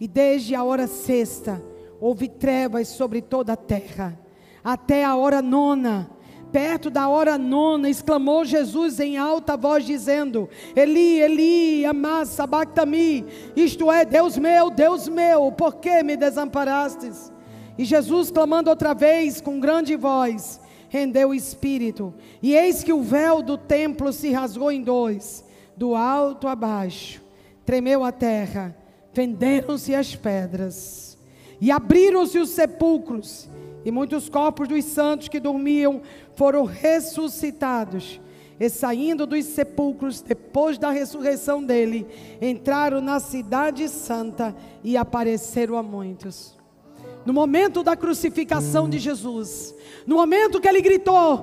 [0.00, 1.62] E desde a hora sexta
[2.00, 4.18] houve trevas sobre toda a terra,
[4.64, 6.10] até a hora nona.
[6.50, 13.92] Perto da hora nona, exclamou Jesus em alta voz, dizendo: Eli, Eli, amá sabactami, isto
[13.92, 17.30] é, Deus meu, Deus meu, por que me desamparastes?
[17.76, 20.58] E Jesus, clamando outra vez com grande voz,
[20.88, 22.12] rendeu o espírito.
[22.42, 25.44] E eis que o véu do templo se rasgou em dois,
[25.76, 27.22] do alto a baixo.
[27.64, 28.76] Tremeu a terra,
[29.12, 31.18] fenderam-se as pedras,
[31.60, 33.48] e abriram-se os sepulcros,
[33.84, 36.02] e muitos corpos dos santos que dormiam
[36.34, 38.20] foram ressuscitados.
[38.60, 42.06] E saindo dos sepulcros, depois da ressurreição dele,
[42.42, 46.58] entraram na cidade santa e apareceram a muitos.
[47.24, 49.74] No momento da crucificação de Jesus,
[50.06, 51.42] no momento que ele gritou,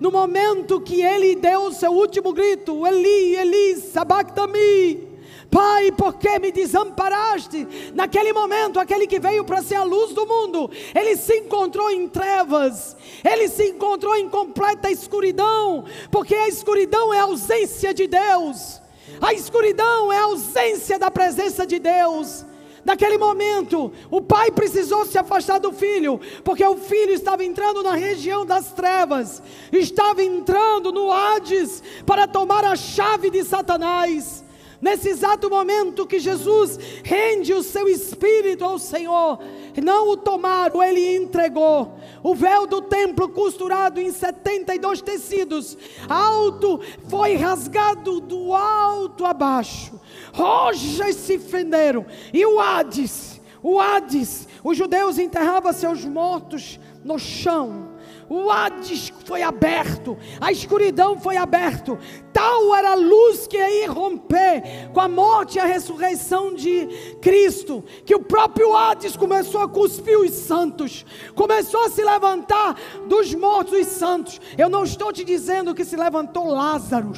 [0.00, 5.08] no momento que ele deu o seu último grito, Eli, Eli, sabactami,
[5.50, 7.66] Pai, por que me desamparaste?
[7.94, 12.06] Naquele momento, aquele que veio para ser a luz do mundo, ele se encontrou em
[12.06, 12.94] trevas,
[13.24, 18.80] ele se encontrou em completa escuridão, porque a escuridão é a ausência de Deus,
[19.22, 22.44] a escuridão é a ausência da presença de Deus.
[22.88, 27.92] Naquele momento, o pai precisou se afastar do filho, porque o filho estava entrando na
[27.92, 34.42] região das trevas, estava entrando no Hades para tomar a chave de Satanás.
[34.80, 39.38] Nesse exato momento que Jesus rende o seu espírito ao Senhor,
[39.82, 41.92] não o tomaram, ele entregou.
[42.22, 45.76] O véu do templo, costurado em 72 tecidos,
[46.08, 50.00] alto, foi rasgado do alto a baixo.
[50.38, 52.06] Rojas se fenderam.
[52.32, 57.88] E o Hades, o Hades, os judeus enterravam seus mortos no chão.
[58.28, 61.98] O Hades foi aberto, a escuridão foi aberto.
[62.32, 66.86] Tal era a luz que ia romper com a morte e a ressurreição de
[67.20, 72.76] Cristo, que o próprio Hades começou a cuspir os santos, começou a se levantar
[73.08, 74.40] dos mortos os santos.
[74.56, 77.12] Eu não estou te dizendo que se levantou Lázaro.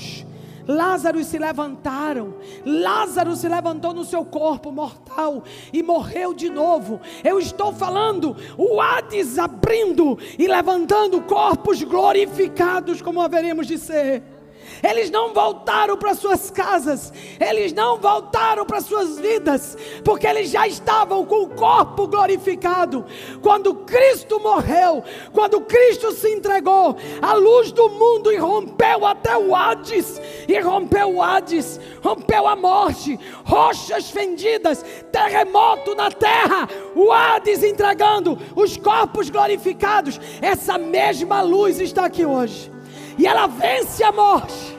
[0.70, 2.34] Lázaro se levantaram.
[2.64, 5.42] Lázaro se levantou no seu corpo mortal
[5.72, 7.00] e morreu de novo.
[7.24, 14.39] Eu estou falando o Hades abrindo e levantando corpos glorificados como haveremos de ser.
[14.82, 20.66] Eles não voltaram para suas casas, eles não voltaram para suas vidas, porque eles já
[20.66, 23.04] estavam com o corpo glorificado.
[23.42, 25.02] Quando Cristo morreu,
[25.32, 31.80] quando Cristo se entregou, a luz do mundo irrompeu até o Hades, irrompeu o Hades,
[32.02, 40.20] rompeu a morte, rochas fendidas, terremoto na terra, o Hades entregando os corpos glorificados.
[40.40, 42.70] Essa mesma luz está aqui hoje
[43.18, 44.69] e ela vence a morte.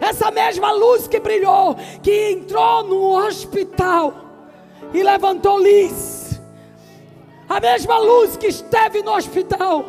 [0.00, 4.14] Essa mesma luz que brilhou, que entrou no hospital
[4.94, 6.40] e levantou Liz.
[7.48, 9.84] A mesma luz que esteve no hospital.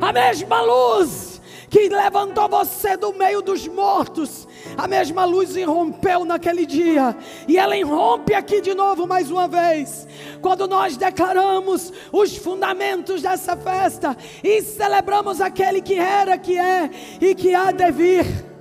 [0.00, 1.40] A mesma luz
[1.70, 4.46] que levantou você do meio dos mortos.
[4.76, 7.16] A mesma luz irrompeu naquele dia.
[7.46, 10.06] E ela irrompe aqui de novo mais uma vez.
[10.42, 16.90] Quando nós declaramos os fundamentos dessa festa e celebramos aquele que era, que é
[17.20, 18.55] e que há de vir.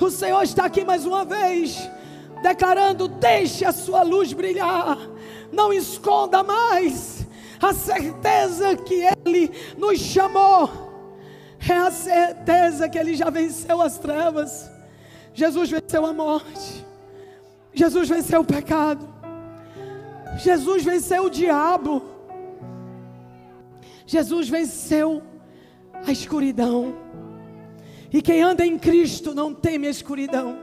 [0.00, 1.78] O Senhor está aqui mais uma vez,
[2.42, 4.98] declarando: deixe a sua luz brilhar,
[5.52, 7.26] não esconda mais
[7.60, 10.90] a certeza que Ele nos chamou
[11.68, 14.70] é a certeza que Ele já venceu as trevas.
[15.34, 16.86] Jesus venceu a morte.
[17.74, 19.06] Jesus venceu o pecado.
[20.38, 22.02] Jesus venceu o diabo.
[24.06, 25.22] Jesus venceu
[26.06, 26.94] a escuridão.
[28.12, 30.58] E quem anda em Cristo não teme a escuridão.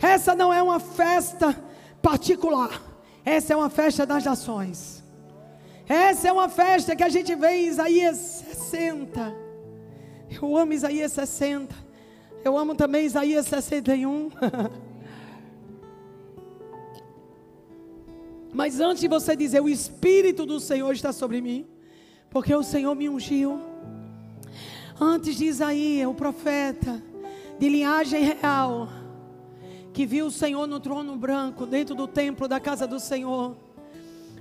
[0.00, 1.56] Essa não é uma festa
[2.02, 2.82] particular.
[3.24, 5.04] Essa é uma festa das nações.
[5.88, 9.34] Essa é uma festa que a gente vê em Isaías 60.
[10.40, 11.74] Eu amo Isaías 60.
[12.44, 14.30] Eu amo também Isaías 61.
[18.52, 21.66] Mas antes de você dizer, o Espírito do Senhor está sobre mim,
[22.30, 23.69] porque o Senhor me ungiu.
[25.02, 27.02] Antes de Isaías, o profeta,
[27.58, 28.86] de linhagem real,
[29.94, 33.56] que viu o Senhor no trono branco, dentro do templo da casa do Senhor.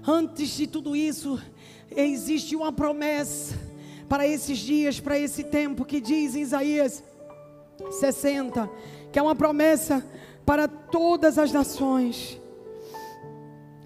[0.06, 1.42] Antes de tudo isso,
[1.90, 3.58] existe uma promessa
[4.10, 7.04] para esses dias, para esse tempo, que diz em Isaías
[7.92, 8.70] 60,
[9.14, 10.06] que é uma promessa
[10.46, 12.38] para todas as nações.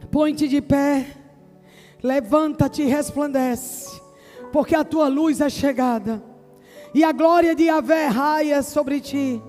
[0.09, 1.05] Põe-te de pé,
[2.01, 4.01] levanta-te e resplandece,
[4.51, 6.32] porque a tua luz é chegada,
[6.94, 9.41] e a glória de Yahvé raia sobre ti.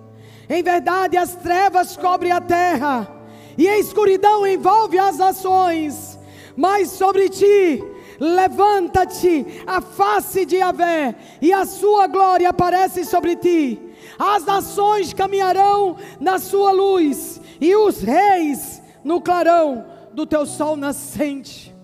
[0.48, 3.10] Em verdade, as trevas cobrem a terra,
[3.56, 6.18] e a escuridão envolve as nações,
[6.56, 7.82] mas sobre ti
[8.18, 13.80] Levanta-te, a face de Yahvé, e a sua glória aparece sobre ti.
[14.18, 21.74] As nações caminharão na sua luz, e os reis no clarão do teu sol nascente.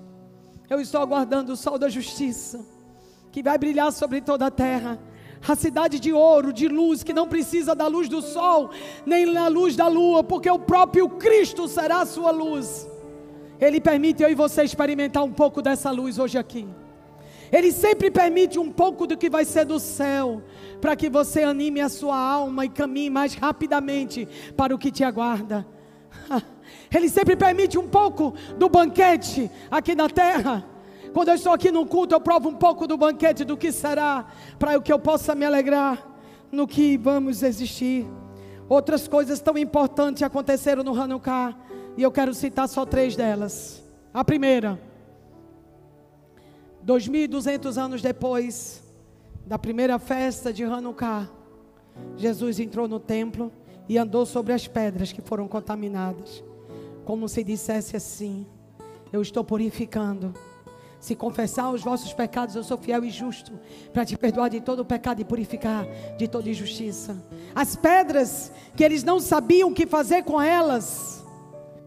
[0.69, 2.65] Eu estou aguardando o sol da justiça,
[3.33, 4.99] que vai brilhar sobre toda a terra.
[5.47, 8.71] A cidade de ouro, de luz, que não precisa da luz do sol,
[9.07, 12.89] nem da luz da lua, porque o próprio Cristo será a sua luz.
[13.61, 16.67] Ele permite eu e você experimentar um pouco dessa luz hoje aqui.
[17.53, 20.43] Ele sempre permite um pouco do que vai ser do céu,
[20.81, 25.03] para que você anime a sua alma e caminhe mais rapidamente para o que te
[25.03, 25.67] aguarda.
[26.95, 30.65] Ele sempre permite um pouco do banquete aqui na terra.
[31.13, 34.27] Quando eu estou aqui no culto, eu provo um pouco do banquete do que será,
[34.59, 36.07] para que eu possa me alegrar
[36.53, 38.07] no que vamos existir.
[38.69, 41.57] Outras coisas tão importantes aconteceram no Hanukkah
[41.97, 43.83] e eu quero citar só três delas.
[44.15, 44.81] A primeira,
[46.87, 48.83] 2.200 anos depois
[49.45, 51.29] da primeira festa de Hanukkah,
[52.17, 53.53] Jesus entrou no templo
[53.89, 56.45] e andou sobre as pedras que foram contaminadas,
[57.05, 58.47] como se dissesse assim:
[59.13, 60.33] Eu estou purificando.
[61.01, 63.59] Se confessar os vossos pecados, eu sou fiel e justo
[63.93, 65.87] para te perdoar de todo o pecado e purificar
[66.19, 67.17] de toda injustiça.
[67.55, 71.21] As pedras que eles não sabiam o que fazer com elas,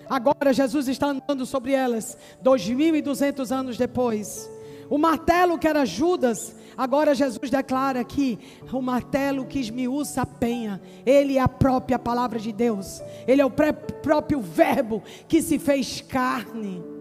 [0.09, 4.49] Agora Jesus está andando sobre elas, dois mil e duzentos anos depois.
[4.89, 8.37] O martelo que era Judas, agora Jesus declara que
[8.71, 13.45] o martelo que esmiuça a penha, ele é a própria palavra de Deus, ele é
[13.45, 16.92] o próprio Verbo que se fez carne.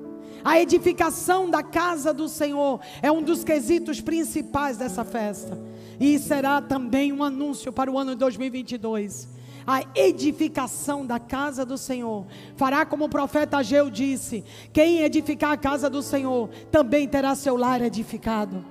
[0.44, 5.58] A edificação da casa do Senhor é um dos quesitos principais dessa festa,
[6.00, 9.28] e será também um anúncio para o ano de 2022
[9.66, 12.26] a edificação da casa do Senhor.
[12.56, 17.56] Fará como o profeta Ageu disse: quem edificar a casa do Senhor também terá seu
[17.56, 18.64] lar edificado.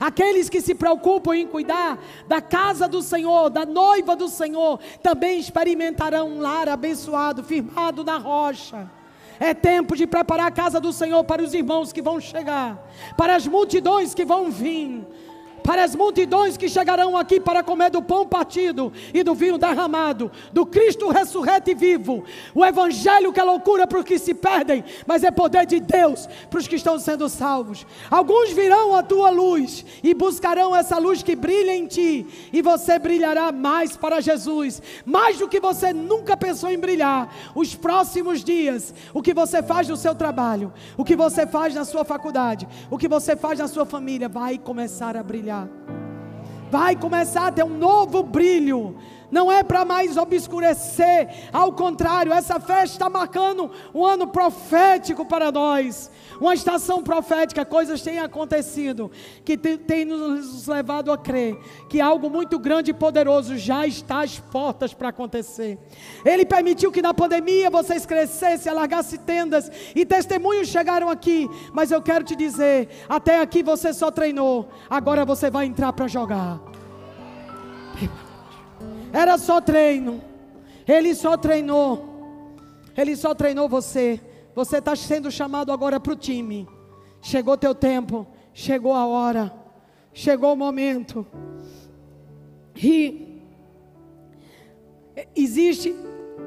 [0.00, 5.38] Aqueles que se preocupam em cuidar da casa do Senhor, da noiva do Senhor, também
[5.38, 8.90] experimentarão um lar abençoado, firmado na rocha.
[9.38, 13.34] É tempo de preparar a casa do Senhor para os irmãos que vão chegar, para
[13.34, 15.06] as multidões que vão vir
[15.64, 20.30] para as multidões que chegarão aqui para comer do pão partido e do vinho derramado,
[20.52, 22.22] do Cristo ressurreto e vivo.
[22.54, 26.28] O Evangelho que é loucura para os que se perdem, mas é poder de Deus
[26.50, 27.86] para os que estão sendo salvos.
[28.10, 32.98] Alguns virão à tua luz e buscarão essa luz que brilha em ti, e você
[32.98, 37.34] brilhará mais para Jesus, mais do que você nunca pensou em brilhar.
[37.54, 41.86] Os próximos dias, o que você faz no seu trabalho, o que você faz na
[41.86, 45.53] sua faculdade, o que você faz na sua família, vai começar a brilhar.
[46.70, 48.96] Vai começar a ter um novo brilho
[49.34, 55.50] não é para mais obscurecer, ao contrário, essa festa está marcando um ano profético para
[55.50, 56.08] nós,
[56.40, 59.10] uma estação profética, coisas têm acontecido
[59.44, 61.58] que tem nos levado a crer
[61.88, 65.80] que algo muito grande e poderoso já está às portas para acontecer.
[66.24, 72.00] Ele permitiu que na pandemia vocês crescessem, alargassem tendas e testemunhos chegaram aqui, mas eu
[72.00, 76.60] quero te dizer, até aqui você só treinou, agora você vai entrar para jogar.
[79.14, 80.20] Era só treino.
[80.88, 82.52] Ele só treinou.
[82.96, 84.20] Ele só treinou você.
[84.56, 86.68] Você está sendo chamado agora para o time.
[87.22, 88.26] Chegou teu tempo.
[88.52, 89.54] Chegou a hora.
[90.12, 91.24] Chegou o momento.
[92.74, 93.40] E
[95.36, 95.94] existe,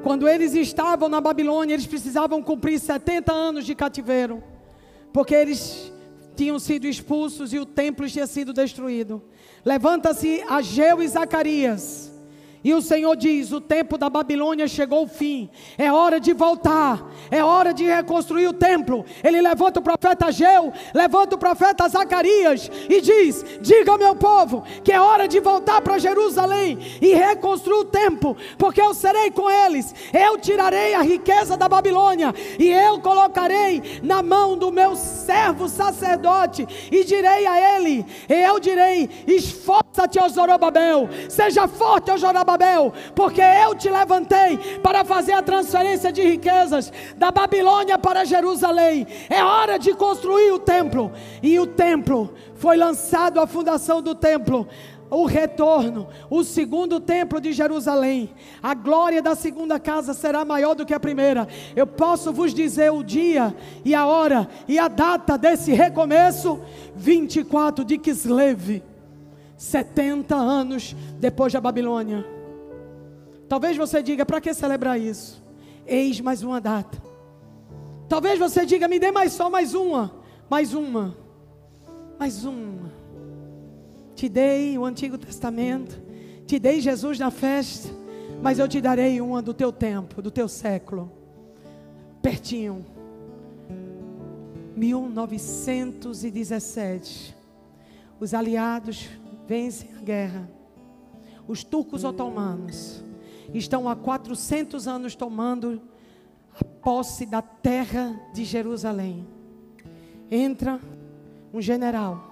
[0.02, 4.44] quando eles estavam na Babilônia, eles precisavam cumprir 70 anos de cativeiro.
[5.10, 5.90] Porque eles
[6.36, 9.22] tinham sido expulsos e o templo tinha sido destruído.
[9.64, 12.07] Levanta-se Ageu e Zacarias
[12.62, 17.06] e o Senhor diz: o tempo da Babilônia chegou ao fim, é hora de voltar,
[17.30, 19.04] é hora de reconstruir o templo.
[19.22, 24.64] Ele levanta o profeta Ageu, levanta o profeta Zacarias e diz: Diga ao meu povo
[24.82, 29.48] que é hora de voltar para Jerusalém e reconstruir o templo, porque eu serei com
[29.48, 29.94] eles.
[30.12, 36.66] Eu tirarei a riqueza da Babilônia e eu colocarei na mão do meu servo sacerdote
[36.90, 43.90] e direi a ele: Eu direi: Esforça-te, Zorobabel, seja forte, Zorobabel Babel, porque eu te
[43.90, 49.06] levantei para fazer a transferência de riquezas da Babilônia para Jerusalém.
[49.28, 51.12] É hora de construir o templo.
[51.42, 54.66] E o templo foi lançado a fundação do templo
[55.10, 58.30] o retorno, o segundo templo de Jerusalém.
[58.62, 61.48] A glória da segunda casa será maior do que a primeira.
[61.74, 66.60] Eu posso vos dizer o dia e a hora e a data desse recomeço:
[66.94, 68.82] 24 de Kislev,
[69.56, 72.37] 70 anos depois da Babilônia.
[73.48, 75.40] Talvez você diga: para que celebrar isso?
[75.86, 77.00] Eis mais uma data.
[78.08, 80.14] Talvez você diga: me dê mais só mais uma,
[80.50, 81.16] mais uma,
[82.18, 82.92] mais uma.
[84.14, 85.98] Te dei o Antigo Testamento,
[86.46, 87.88] te dei Jesus na festa,
[88.42, 91.10] mas eu te darei uma do teu tempo, do teu século,
[92.20, 92.84] pertinho.
[94.76, 97.34] 1917,
[98.20, 99.08] os aliados
[99.46, 100.50] vencem a guerra.
[101.48, 103.02] Os turcos otomanos
[103.54, 105.80] estão há 400 anos tomando
[106.60, 109.26] a posse da terra de Jerusalém.
[110.30, 110.80] Entra
[111.52, 112.27] um general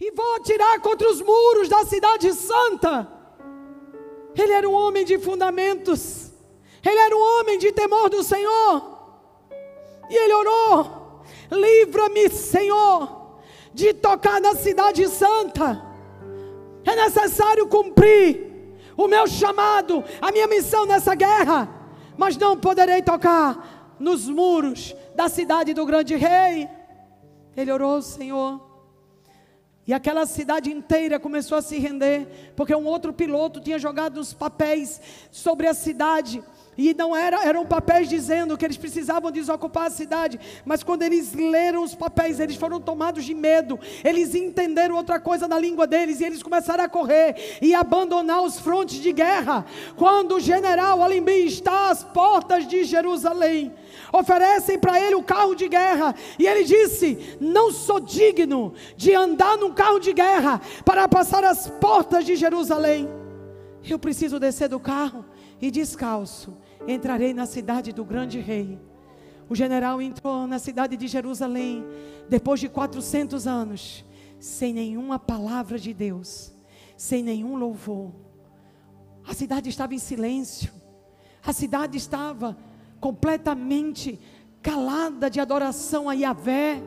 [0.00, 3.08] e vou atirar contra os muros da cidade santa.
[4.36, 6.30] Ele era um homem de fundamentos,
[6.84, 8.98] ele era um homem de temor do Senhor,
[10.08, 13.40] e ele orou: livra-me, Senhor,
[13.74, 15.84] de tocar na cidade santa.
[16.84, 21.68] É necessário cumprir o meu chamado, a minha missão nessa guerra,
[22.16, 26.68] mas não poderei tocar nos muros da cidade do grande rei.
[27.56, 28.67] Ele orou, Senhor,
[29.88, 34.34] e aquela cidade inteira começou a se render, porque um outro piloto tinha jogado os
[34.34, 35.00] papéis
[35.30, 36.42] sobre a cidade.
[36.78, 41.34] E não era, eram papéis dizendo que eles precisavam desocupar a cidade, mas quando eles
[41.34, 43.80] leram os papéis, eles foram tomados de medo.
[44.04, 48.60] Eles entenderam outra coisa na língua deles e eles começaram a correr e abandonar os
[48.60, 49.66] frontes de guerra.
[49.96, 53.74] Quando o general Alimbi está às portas de Jerusalém,
[54.12, 56.14] oferecem para ele o carro de guerra.
[56.38, 61.68] E ele disse: Não sou digno de andar num carro de guerra para passar as
[61.68, 63.08] portas de Jerusalém.
[63.82, 65.24] Eu preciso descer do carro
[65.60, 66.56] e descalço
[66.92, 68.78] entrarei na cidade do grande rei.
[69.48, 71.84] O general entrou na cidade de Jerusalém
[72.28, 74.04] depois de 400 anos,
[74.38, 76.52] sem nenhuma palavra de Deus,
[76.96, 78.12] sem nenhum louvor.
[79.26, 80.72] A cidade estava em silêncio.
[81.44, 82.56] A cidade estava
[83.00, 84.18] completamente
[84.62, 86.82] calada de adoração a Yahvé.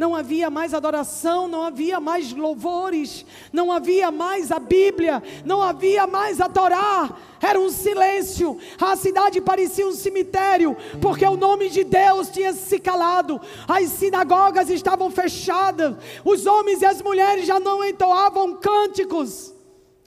[0.00, 6.06] Não havia mais adoração, não havia mais louvores, não havia mais a Bíblia, não havia
[6.06, 7.14] mais a Torá.
[7.38, 8.58] Era um silêncio.
[8.80, 13.38] A cidade parecia um cemitério, porque o nome de Deus tinha se calado.
[13.68, 15.94] As sinagogas estavam fechadas.
[16.24, 19.52] Os homens e as mulheres já não entoavam cânticos.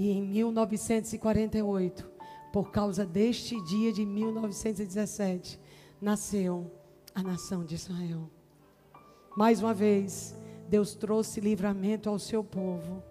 [0.00, 2.10] e em 1948,
[2.52, 5.60] por causa deste dia de 1917,
[6.00, 6.70] nasceu
[7.14, 8.30] a nação de Israel.
[9.36, 10.34] Mais uma vez,
[10.68, 13.02] Deus trouxe livramento ao seu povo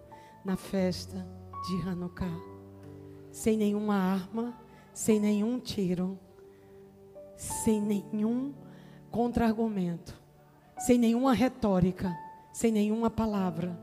[0.44, 1.26] na festa
[1.66, 2.40] de Hanukkah.
[3.30, 4.58] Sem nenhuma arma,
[4.92, 6.18] sem nenhum tiro,
[7.36, 8.52] sem nenhum
[9.10, 10.20] contra-argumento,
[10.78, 12.16] sem nenhuma retórica,
[12.52, 13.78] sem nenhuma palavra,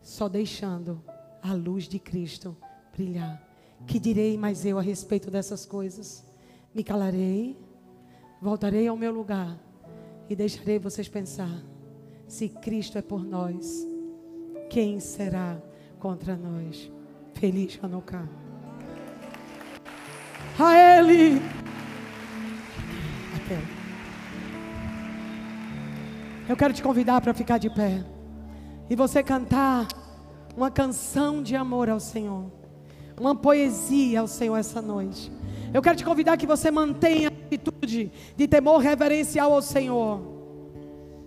[0.00, 1.02] só deixando
[1.42, 2.56] a luz de Cristo
[2.92, 3.42] brilhar.
[3.86, 6.24] Que direi mais eu a respeito dessas coisas?
[6.74, 7.56] Me calarei,
[8.44, 9.56] voltarei ao meu lugar
[10.28, 11.64] e deixarei vocês pensar:
[12.28, 13.88] se Cristo é por nós,
[14.68, 15.56] quem será
[15.98, 16.92] contra nós?
[17.32, 18.28] Feliz Hanukkah.
[20.58, 21.40] A Ele.
[23.34, 23.58] Até.
[26.46, 28.04] Eu quero te convidar para ficar de pé
[28.90, 29.88] e você cantar
[30.54, 32.52] uma canção de amor ao Senhor,
[33.18, 35.32] uma poesia ao Senhor essa noite.
[35.72, 40.20] Eu quero te convidar que você mantenha atitude de temor reverencial ao Senhor,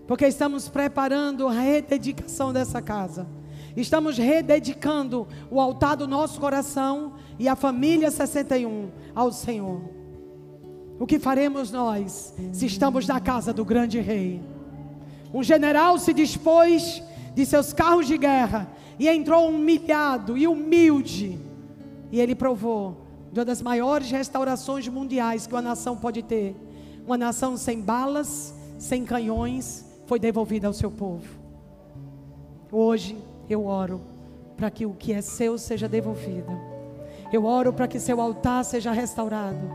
[0.08, 3.28] porque estamos preparando a rededicação dessa casa.
[3.76, 9.82] Estamos rededicando o altar do nosso coração e a família 61 ao Senhor.
[11.00, 14.42] O que faremos nós se estamos na casa do grande rei?
[15.32, 17.04] Um general se dispôs
[17.36, 18.68] de seus carros de guerra
[18.98, 21.38] e entrou humilhado e humilde.
[22.12, 23.07] E ele provou
[23.38, 26.56] de uma das maiores restaurações mundiais que uma nação pode ter.
[27.06, 31.28] Uma nação sem balas, sem canhões, foi devolvida ao seu povo.
[32.72, 33.16] Hoje
[33.48, 34.02] eu oro
[34.56, 36.52] para que o que é seu seja devolvido.
[37.32, 39.70] Eu oro para que seu altar seja restaurado.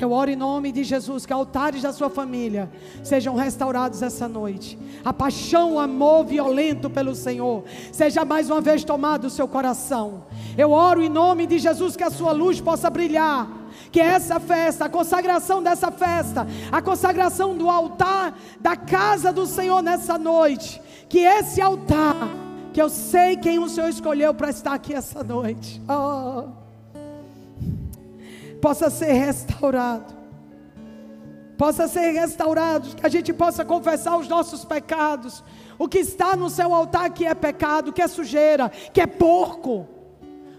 [0.00, 2.70] Eu oro em nome de Jesus que altares da sua família
[3.02, 4.78] sejam restaurados essa noite.
[5.04, 10.24] A paixão, o amor violento pelo Senhor seja mais uma vez tomado o seu coração.
[10.56, 13.48] Eu oro em nome de Jesus que a sua luz possa brilhar.
[13.90, 19.82] Que essa festa, a consagração dessa festa, a consagração do altar da casa do Senhor
[19.82, 22.28] nessa noite, que esse altar,
[22.72, 25.80] que eu sei quem o Senhor escolheu para estar aqui essa noite.
[25.88, 26.67] Oh
[28.60, 30.16] possa ser restaurado.
[31.56, 35.42] Possa ser restaurado, que a gente possa confessar os nossos pecados.
[35.76, 39.86] O que está no seu altar que é pecado, que é sujeira, que é porco.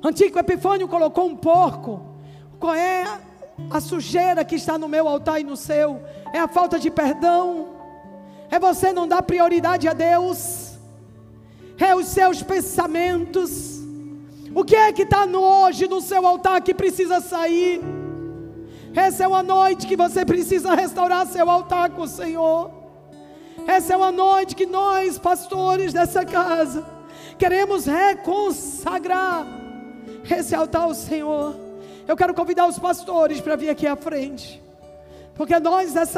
[0.04, 2.02] Antigo Epifânio colocou um porco.
[2.60, 3.06] Qual é
[3.70, 6.02] a sujeira que está no meu altar e no seu?
[6.34, 7.70] É a falta de perdão.
[8.52, 10.78] É você não dar prioridade a Deus.
[11.78, 13.79] É os seus pensamentos.
[14.60, 17.80] O que é que está hoje no seu altar que precisa sair?
[18.94, 22.70] Essa é uma noite que você precisa restaurar seu altar com o Senhor.
[23.66, 26.86] Essa é uma noite que nós, pastores dessa casa,
[27.38, 29.48] queremos reconsagrar
[30.30, 31.56] esse altar ao Senhor.
[32.06, 34.62] Eu quero convidar os pastores para vir aqui à frente,
[35.36, 36.18] porque nós, essa